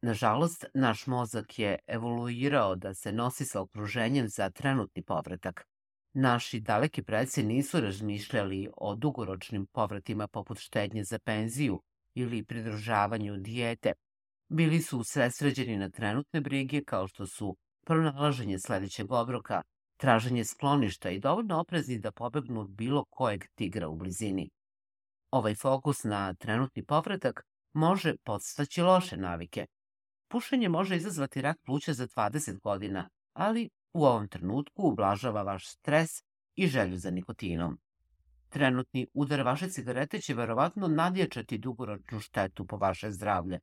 Nažalost, 0.01 0.65
naš 0.73 1.07
mozak 1.07 1.59
je 1.59 1.79
evoluirao 1.87 2.75
da 2.75 2.93
se 2.93 3.11
nosi 3.11 3.45
sa 3.45 3.61
okruženjem 3.61 4.27
za 4.29 4.49
trenutni 4.49 5.03
povratak. 5.03 5.67
Naši 6.13 6.59
daleki 6.59 7.03
preci 7.03 7.43
nisu 7.43 7.81
razmišljali 7.81 8.69
o 8.77 8.95
dugoročnim 8.95 9.65
povratima 9.65 10.27
poput 10.27 10.59
štednje 10.59 11.03
za 11.03 11.19
penziju 11.19 11.81
ili 12.13 12.43
pridružavanju 12.43 13.37
dijete. 13.37 13.93
Bili 14.49 14.81
su 14.81 15.03
svesređeni 15.03 15.77
na 15.77 15.89
trenutne 15.89 16.41
brige 16.41 16.83
kao 16.83 17.07
što 17.07 17.27
su 17.27 17.57
pronalaženje 17.85 18.59
sledećeg 18.59 19.11
obroka, 19.11 19.61
traženje 19.97 20.45
skloništa 20.45 21.09
i 21.09 21.19
dovoljno 21.19 21.59
oprezni 21.59 21.99
da 21.99 22.11
pobegnu 22.11 22.61
od 22.61 22.69
bilo 22.69 23.05
kojeg 23.09 23.45
tigra 23.55 23.87
u 23.87 23.95
blizini. 23.95 24.49
Ovaj 25.35 25.55
fokus 25.55 26.03
na 26.03 26.33
trenutni 26.33 26.85
povratak 26.85 27.45
može 27.73 28.15
podstaći 28.23 28.81
loše 28.81 29.17
navike. 29.17 29.65
Pušenje 30.27 30.69
može 30.69 30.95
izazvati 30.95 31.41
rak 31.41 31.57
pluća 31.65 31.93
za 31.93 32.07
20 32.07 32.59
godina, 32.59 33.09
ali 33.33 33.69
u 33.93 34.05
ovom 34.05 34.27
trenutku 34.27 34.87
ublažava 34.87 35.41
vaš 35.41 35.67
stres 35.67 36.09
i 36.55 36.67
želju 36.67 36.97
za 36.97 37.11
nikotinom. 37.11 37.79
Trenutni 38.49 39.07
udar 39.13 39.41
vaše 39.41 39.69
cigarete 39.69 40.21
će 40.21 40.33
verovatno 40.33 40.87
nadječati 40.87 41.57
dugoročnu 41.57 42.19
štetu 42.19 42.65
po 42.65 42.77
vaše 42.77 43.11
zdravlje. 43.11 43.59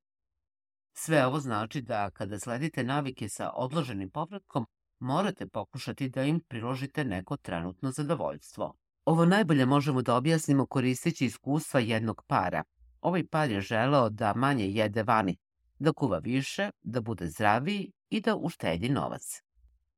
Sve 0.92 1.26
ovo 1.26 1.40
znači 1.40 1.82
da 1.82 2.10
kada 2.10 2.38
sledite 2.38 2.84
navike 2.84 3.28
sa 3.28 3.50
odloženim 3.54 4.10
povratkom, 4.10 4.66
morate 4.98 5.46
pokušati 5.46 6.08
da 6.08 6.22
im 6.22 6.40
priložite 6.40 7.04
neko 7.04 7.36
trenutno 7.36 7.90
zadovoljstvo. 7.90 8.81
Ovo 9.04 9.24
najbolje 9.24 9.66
možemo 9.66 10.02
da 10.02 10.16
objasnimo 10.16 10.66
koristeći 10.66 11.26
iskustva 11.26 11.80
jednog 11.80 12.22
para. 12.26 12.62
Ovaj 13.00 13.26
par 13.26 13.50
je 13.50 13.60
želeo 13.60 14.10
da 14.10 14.34
manje 14.34 14.66
jede 14.66 15.02
vani, 15.02 15.36
da 15.78 15.92
kuva 15.92 16.18
više, 16.18 16.70
da 16.82 17.00
bude 17.00 17.26
zdraviji 17.26 17.92
i 18.10 18.20
da 18.20 18.36
uštedi 18.36 18.88
novac. 18.88 19.42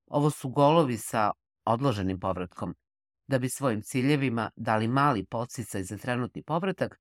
Ovo 0.06 0.30
su 0.30 0.48
golovi 0.48 0.96
sa 0.96 1.30
odloženim 1.64 2.20
povratkom. 2.20 2.74
Da 3.26 3.38
bi 3.38 3.48
svojim 3.48 3.82
ciljevima 3.82 4.50
dali 4.56 4.88
mali 4.88 5.26
podsticaj 5.26 5.82
za 5.82 5.98
trenutni 5.98 6.42
povratak, 6.42 7.00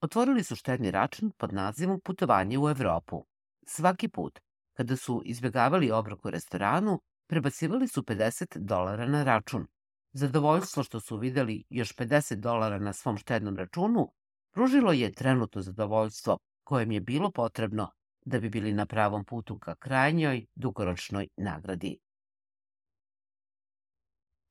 otvorili 0.00 0.44
su 0.44 0.56
štedni 0.56 0.90
račun 0.90 1.32
pod 1.38 1.52
nazivom 1.52 2.00
putovanje 2.00 2.58
u 2.58 2.68
Evropu. 2.68 3.24
Svaki 3.66 4.08
put, 4.08 4.40
kada 4.72 4.96
su 4.96 5.22
izbjegavali 5.24 5.90
obrok 5.90 6.24
u 6.24 6.30
restoranu, 6.30 7.00
prebacivali 7.26 7.88
su 7.88 8.02
50 8.02 8.58
dolara 8.58 9.06
na 9.06 9.24
račun. 9.24 9.66
Zadovoljstvo 10.12 10.82
što 10.82 11.00
su 11.00 11.16
videli 11.16 11.64
još 11.70 11.96
50 11.96 12.34
dolara 12.34 12.78
na 12.78 12.92
svom 12.92 13.16
štednom 13.16 13.56
računu, 13.56 14.12
pružilo 14.50 14.92
je 14.92 15.12
trenutno 15.12 15.62
zadovoljstvo 15.62 16.38
kojem 16.64 16.92
je 16.92 17.00
bilo 17.00 17.30
potrebno 17.30 17.90
da 18.24 18.40
bi 18.40 18.50
bili 18.50 18.72
na 18.72 18.86
pravom 18.86 19.24
putu 19.24 19.58
ka 19.58 19.74
krajnjoj 19.74 20.46
dugoročnoj 20.54 21.28
nagradi. 21.36 21.98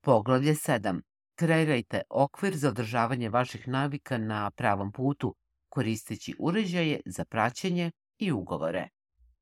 Poglavlje 0.00 0.54
7. 0.54 1.00
Kreirajte 1.34 2.02
okvir 2.10 2.56
za 2.56 2.68
održavanje 2.68 3.28
vaših 3.28 3.68
navika 3.68 4.18
na 4.18 4.50
pravom 4.50 4.92
putu, 4.92 5.34
koristeći 5.68 6.34
uređaje 6.38 7.00
za 7.06 7.24
praćenje 7.24 7.90
i 8.18 8.32
ugovore. 8.32 8.88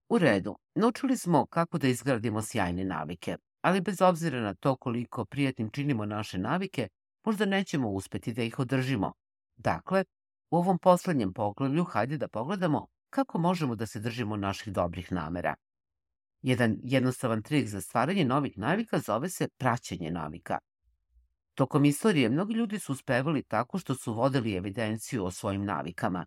U 0.08 0.18
redu, 0.18 0.56
naučili 0.74 1.16
smo 1.16 1.46
kako 1.46 1.78
da 1.78 1.88
izgradimo 1.88 2.42
sjajne 2.42 2.84
navike, 2.84 3.36
ali 3.60 3.80
bez 3.80 4.00
obzira 4.02 4.40
na 4.40 4.54
to 4.54 4.76
koliko 4.76 5.24
prijatnim 5.24 5.70
činimo 5.70 6.06
naše 6.06 6.38
navike, 6.38 6.88
možda 7.24 7.44
nećemo 7.44 7.90
uspeti 7.90 8.32
da 8.32 8.42
ih 8.42 8.58
održimo. 8.58 9.12
Dakle, 9.56 10.04
u 10.50 10.56
ovom 10.56 10.78
poslednjem 10.78 11.32
poglavlju 11.32 11.84
hajde 11.84 12.18
da 12.18 12.28
pogledamo 12.28 12.86
kako 13.10 13.38
možemo 13.38 13.74
da 13.74 13.86
se 13.86 14.00
držimo 14.00 14.36
naših 14.36 14.72
dobrih 14.72 15.12
namera. 15.12 15.54
Jedan 16.42 16.76
jednostavan 16.82 17.42
trik 17.42 17.68
za 17.68 17.80
stvaranje 17.80 18.24
novih 18.24 18.58
navika 18.58 18.98
zove 18.98 19.28
se 19.28 19.48
praćenje 19.48 20.10
navika. 20.10 20.58
Tokom 21.54 21.84
istorije 21.84 22.28
mnogi 22.28 22.54
ljudi 22.54 22.78
su 22.78 22.92
uspevali 22.92 23.42
tako 23.42 23.78
što 23.78 23.94
su 23.94 24.14
vodili 24.14 24.54
evidenciju 24.54 25.24
o 25.24 25.30
svojim 25.30 25.64
navikama. 25.64 26.26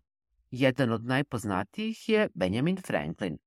Jedan 0.50 0.92
od 0.92 1.04
najpoznatijih 1.04 2.08
je 2.08 2.28
Benjamin 2.34 2.76
Franklin. 2.86 3.38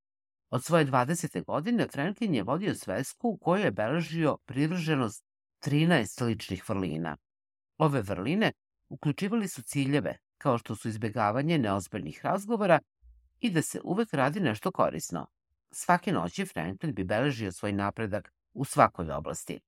Od 0.50 0.64
svoje 0.64 0.86
20. 0.86 1.46
godine 1.46 1.88
Franklin 1.88 2.36
je 2.36 2.44
vodio 2.44 2.76
svesku 2.76 3.30
u 3.30 3.38
kojoj 3.38 3.64
je 3.64 3.72
beležio 3.72 4.38
privrženost 4.46 5.26
13 5.66 6.26
ličnih 6.26 6.70
vrlina. 6.70 7.18
Ove 7.78 8.02
vrline 8.02 8.52
uključivali 8.90 9.48
su 9.48 9.62
ciljeve, 9.62 10.18
kao 10.38 10.58
što 10.58 10.76
su 10.76 10.90
izbegavanje 10.90 11.58
neozbiljnih 11.58 12.26
razgovora 12.26 12.80
i 13.40 13.50
da 13.50 13.62
se 13.62 13.82
uvek 13.84 14.14
radi 14.14 14.40
nešto 14.40 14.72
korisno. 14.72 15.28
Svake 15.72 16.12
noći 16.12 16.46
Franklin 16.46 16.94
bi 16.94 17.04
beležio 17.04 17.52
svoj 17.52 17.72
napredak 17.72 18.34
u 18.54 18.66
svakoj 18.66 19.12
oblasti. 19.12 19.60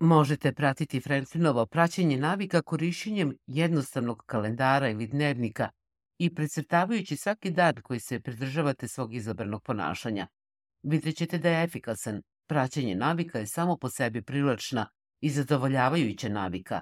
Možete 0.00 0.52
pratiti 0.52 1.00
Franklinovo 1.00 1.66
praćenje 1.66 2.16
navika 2.16 2.62
korišćenjem 2.62 3.36
jednostavnog 3.46 4.22
kalendara 4.26 4.88
ili 4.88 5.06
dnevnika 5.06 5.70
i 6.18 6.34
precrtavajući 6.34 7.16
svaki 7.16 7.50
dan 7.50 7.74
koji 7.82 8.00
se 8.00 8.20
pridržavate 8.20 8.88
svog 8.88 9.14
izabranog 9.14 9.62
ponašanja. 9.62 10.26
Vidjet 10.82 11.16
ćete 11.16 11.38
da 11.38 11.48
je 11.48 11.64
efikasan. 11.64 12.22
Praćenje 12.46 12.94
navika 12.94 13.38
je 13.38 13.46
samo 13.46 13.76
po 13.76 13.88
sebi 13.88 14.22
privlačna 14.22 14.88
i 15.20 15.30
zadovoljavajuća 15.30 16.28
navika. 16.28 16.80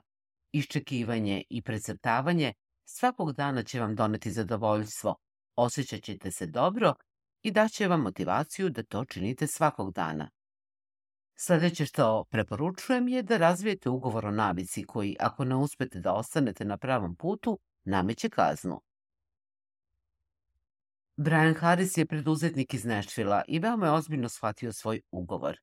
Iščekivanje 0.53 1.42
i 1.51 1.62
precrtavanje 1.62 2.53
svakog 2.85 3.33
dana 3.33 3.62
će 3.62 3.81
vam 3.81 3.94
doneti 3.94 4.31
zadovoljstvo. 4.31 5.16
Osjećat 5.57 6.03
ćete 6.03 6.31
se 6.31 6.47
dobro 6.47 6.94
i 7.42 7.51
daće 7.51 7.88
vam 7.88 8.01
motivaciju 8.01 8.70
da 8.70 8.83
to 8.83 9.05
činite 9.05 9.47
svakog 9.47 9.92
dana. 9.92 10.31
Sledeće 11.37 11.87
što 11.87 12.25
preporučujem 12.31 13.09
je 13.09 13.23
da 13.23 13.37
razvijete 13.37 13.88
ugovor 13.88 14.27
o 14.27 14.31
navici 14.31 14.85
koji, 14.85 15.16
ako 15.20 15.44
ne 15.44 15.57
uspete 15.57 16.01
da 16.01 16.12
ostanete 16.12 16.64
na 16.64 16.77
pravom 16.77 17.16
putu, 17.16 17.59
nameće 17.85 18.29
kaznu. 18.29 18.81
Brian 21.16 21.55
Harris 21.55 21.98
je 21.98 22.07
preduzetnik 22.07 22.74
iz 22.74 22.85
Nashvilla 22.85 23.42
i 23.48 23.59
veoma 23.59 23.87
je 23.87 23.92
ozbiljno 23.92 24.29
shvatio 24.29 24.72
svoj 24.72 25.00
ugovor. 25.11 25.57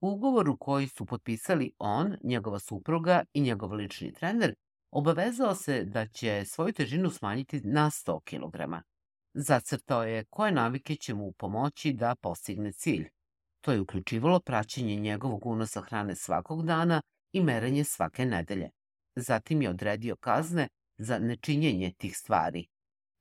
U 0.00 0.10
ugovoru 0.10 0.56
koji 0.56 0.88
su 0.88 1.06
potpisali 1.06 1.72
on, 1.78 2.16
njegova 2.24 2.58
supruga 2.58 3.24
i 3.32 3.40
njegov 3.40 3.72
lični 3.72 4.12
trener, 4.12 4.54
obavezao 4.90 5.54
se 5.54 5.84
da 5.84 6.06
će 6.06 6.44
svoju 6.44 6.72
težinu 6.72 7.10
smanjiti 7.10 7.60
na 7.60 7.90
100 7.90 8.20
kg. 8.20 8.74
Zacrtao 9.34 10.04
je 10.04 10.24
koje 10.24 10.52
navike 10.52 10.96
će 10.96 11.14
mu 11.14 11.32
pomoći 11.32 11.92
da 11.92 12.14
postigne 12.14 12.72
cilj. 12.72 13.08
To 13.60 13.72
je 13.72 13.80
uključivalo 13.80 14.40
praćenje 14.40 14.96
njegovog 14.96 15.46
unosa 15.46 15.80
hrane 15.80 16.14
svakog 16.14 16.66
dana 16.66 17.02
i 17.32 17.42
merenje 17.42 17.84
svake 17.84 18.24
nedelje. 18.24 18.70
Zatim 19.16 19.62
je 19.62 19.70
odredio 19.70 20.16
kazne 20.16 20.68
za 20.98 21.18
nečinjenje 21.18 21.92
tih 21.98 22.16
stvari. 22.16 22.66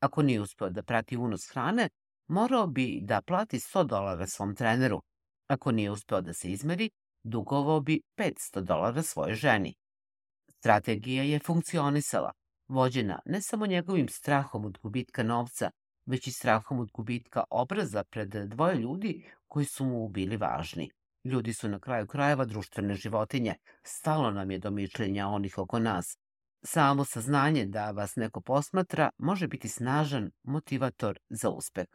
Ako 0.05 0.21
nije 0.21 0.41
uspeo 0.41 0.69
da 0.69 0.83
prati 0.83 1.17
unos 1.17 1.41
hrane, 1.51 1.89
morao 2.27 2.67
bi 2.67 2.99
da 3.01 3.21
plati 3.21 3.59
100 3.59 3.83
dolara 3.83 4.27
svom 4.27 4.55
treneru. 4.55 5.01
Ako 5.47 5.71
nije 5.71 5.91
uspeo 5.91 6.21
da 6.21 6.33
se 6.33 6.51
izmeri, 6.51 6.89
dugovao 7.23 7.79
bi 7.81 8.01
500 8.17 8.61
dolara 8.61 9.01
svoje 9.01 9.35
ženi. 9.35 9.73
Strategija 10.49 11.23
je 11.23 11.39
funkcionisala, 11.39 12.31
vođena 12.67 13.19
ne 13.25 13.41
samo 13.41 13.65
njegovim 13.65 14.07
strahom 14.09 14.65
od 14.65 14.77
gubitka 14.83 15.23
novca, 15.23 15.71
već 16.05 16.27
i 16.27 16.31
strahom 16.31 16.79
od 16.79 16.91
gubitka 16.91 17.43
obraza 17.49 18.03
pred 18.03 18.29
dvoje 18.29 18.75
ljudi 18.75 19.25
koji 19.47 19.65
su 19.65 19.85
mu 19.85 20.07
bili 20.09 20.37
važni. 20.37 20.89
Ljudi 21.23 21.53
su 21.53 21.69
na 21.69 21.79
kraju 21.79 22.07
krajeva 22.07 22.45
društvene 22.45 22.93
životinje. 22.93 23.55
Stalo 23.83 24.31
nam 24.31 24.51
je 24.51 24.59
do 24.59 24.71
mišljenja 24.71 25.27
onih 25.27 25.57
oko 25.57 25.79
nas. 25.79 26.17
Samo 26.67 27.05
saznanje 27.05 27.65
da 27.65 27.91
vas 27.91 28.15
neko 28.15 28.41
posmatra 28.41 29.09
može 29.17 29.47
biti 29.47 29.69
snažan 29.69 30.31
motivator 30.43 31.19
za 31.29 31.49
uspeh. 31.49 31.87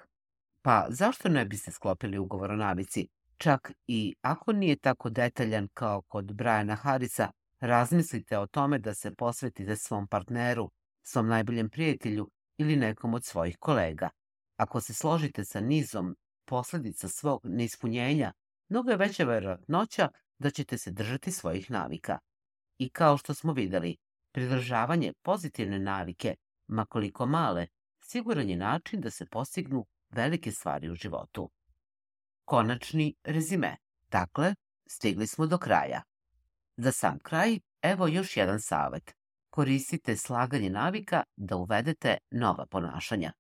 Pa 0.63 0.87
zašto 0.91 1.29
ne 1.29 1.45
biste 1.45 1.71
sklopili 1.71 2.19
ugovor 2.19 2.51
o 2.51 2.57
navici? 2.57 3.09
Čak 3.37 3.73
i 3.87 4.15
ako 4.21 4.53
nije 4.53 4.77
tako 4.77 5.11
detaljan 5.11 5.69
kao 5.75 6.03
kod 6.03 6.33
Briana 6.33 6.75
Harrisa, 6.75 7.31
razmislite 7.61 8.39
o 8.39 8.47
tome 8.47 8.79
da 8.79 8.95
se 8.95 9.15
posvetite 9.15 9.77
svom 9.77 10.07
partneru, 10.07 10.71
svom 11.03 11.27
najboljem 11.27 11.71
prijatelju 11.71 12.31
ili 12.59 12.77
nekom 12.77 13.15
od 13.15 13.25
svojih 13.25 13.57
kolega. 13.59 14.09
Ako 14.57 14.81
se 14.81 14.95
složite 14.95 15.45
sa 15.45 15.61
nizom 15.61 16.17
posledica 16.45 17.09
svog 17.09 17.41
neispunjenja, 17.45 18.33
mnogo 18.69 18.91
je 18.91 18.97
veća 18.97 19.25
verovatnoća 19.25 20.09
da 20.39 20.51
ćete 20.51 20.79
se 20.79 20.91
držati 20.91 21.33
svojih 21.33 21.71
navika. 21.71 22.19
I 22.79 22.91
kao 22.91 23.17
što 23.17 23.35
smo 23.35 23.53
videli, 23.53 23.97
pridržavanje 24.33 25.13
pozitivne 25.23 25.79
navike, 25.79 26.35
makoliko 26.67 27.27
male, 27.27 27.67
siguran 28.01 28.49
je 28.49 28.57
način 28.57 29.01
da 29.01 29.11
se 29.11 29.27
postignu 29.27 29.87
velike 30.11 30.53
stvari 30.53 30.91
u 30.91 30.95
životu. 30.95 31.51
Konačni 32.45 33.15
rezime. 33.25 33.77
Dakle, 34.11 34.55
stigli 34.87 35.27
smo 35.27 35.47
do 35.47 35.59
kraja. 35.59 36.03
Za 36.77 36.93
sam 36.93 37.19
kraj, 37.19 37.59
evo 37.83 38.07
još 38.07 38.37
jedan 38.37 38.61
savet. 38.61 39.15
Koristite 39.51 40.17
slaganje 40.17 40.71
navika 40.71 41.23
da 41.37 41.57
uvedete 41.57 42.17
nova 42.31 42.67
ponašanja. 42.67 43.33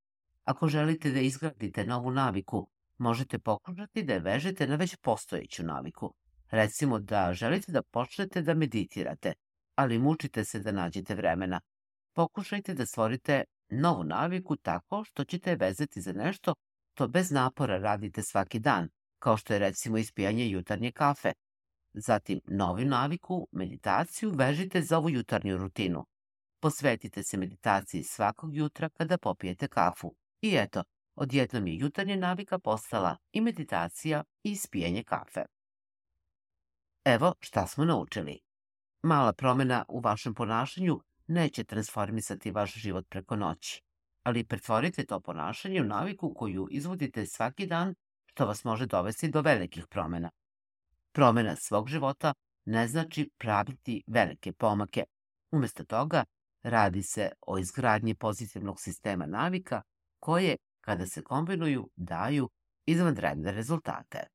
Ako 0.44 0.68
želite 0.68 1.10
da 1.10 1.20
izgradite 1.20 1.84
novu 1.84 2.10
naviku, 2.10 2.68
možete 2.98 3.38
pokušati 3.38 4.02
da 4.02 4.12
je 4.12 4.20
vežete 4.20 4.66
na 4.66 4.76
već 4.76 4.96
postojeću 4.96 5.62
naviku. 5.62 6.14
Recimo 6.50 6.98
da 6.98 7.32
želite 7.32 7.72
da 7.72 7.82
počnete 7.82 8.42
da 8.42 8.54
meditirate, 8.54 9.32
ali 9.80 9.98
mučite 9.98 10.44
se 10.44 10.58
da 10.60 10.72
nađete 10.72 11.14
vremena. 11.14 11.60
Pokušajte 12.14 12.74
da 12.74 12.86
stvorite 12.86 13.44
novu 13.68 14.04
naviku 14.04 14.56
tako 14.56 15.04
što 15.04 15.24
ćete 15.24 15.50
je 15.50 15.56
vezati 15.56 16.00
za 16.00 16.12
nešto 16.12 16.54
to 16.94 17.08
bez 17.08 17.30
napora 17.30 17.78
radite 17.78 18.22
svaki 18.22 18.58
dan, 18.58 18.88
kao 19.18 19.36
što 19.36 19.52
je 19.52 19.58
recimo 19.58 19.98
ispijanje 19.98 20.48
jutarnje 20.48 20.92
kafe. 20.92 21.32
Zatim, 21.92 22.40
novu 22.46 22.84
naviku, 22.84 23.48
meditaciju, 23.52 24.30
vežite 24.30 24.82
za 24.82 24.98
ovu 24.98 25.10
jutarnju 25.10 25.56
rutinu. 25.56 26.04
Posvetite 26.60 27.22
se 27.22 27.36
meditaciji 27.36 28.02
svakog 28.02 28.56
jutra 28.56 28.88
kada 28.88 29.18
popijete 29.18 29.68
kafu. 29.68 30.14
I 30.42 30.56
eto, 30.56 30.82
odjednom 31.14 31.66
je 31.66 31.78
jutarnja 31.78 32.16
navika 32.16 32.58
postala 32.58 33.16
i 33.32 33.40
meditacija 33.40 34.24
i 34.42 34.50
ispijanje 34.50 35.02
kafe. 35.02 35.44
Evo 37.04 37.34
šta 37.40 37.66
smo 37.66 37.84
naučili. 37.84 38.49
Mala 39.02 39.32
promena 39.32 39.84
u 39.88 40.00
vašem 40.00 40.34
ponašanju 40.34 41.00
neće 41.26 41.64
transformisati 41.64 42.50
vaš 42.50 42.74
život 42.74 43.06
preko 43.08 43.36
noći, 43.36 43.82
ali 44.22 44.44
pretvorite 44.44 45.04
to 45.04 45.20
ponašanje 45.20 45.80
u 45.80 45.84
naviku 45.84 46.34
koju 46.34 46.68
izvodite 46.70 47.26
svaki 47.26 47.66
dan, 47.66 47.94
što 48.26 48.46
vas 48.46 48.64
može 48.64 48.86
dovesti 48.86 49.28
do 49.28 49.40
velikih 49.40 49.86
promena. 49.86 50.30
Promena 51.12 51.56
svog 51.56 51.88
života 51.88 52.34
ne 52.64 52.88
znači 52.88 53.30
praviti 53.38 54.02
velike 54.06 54.52
pomake. 54.52 55.04
Umesto 55.50 55.84
toga, 55.84 56.24
radi 56.62 57.02
se 57.02 57.30
o 57.40 57.58
izgradnji 57.58 58.14
pozitivnog 58.14 58.80
sistema 58.80 59.26
navika 59.26 59.82
koje, 60.18 60.56
kada 60.80 61.06
se 61.06 61.22
kombinuju, 61.22 61.90
daju 61.96 62.50
izvanredne 62.86 63.52
rezultate. 63.52 64.26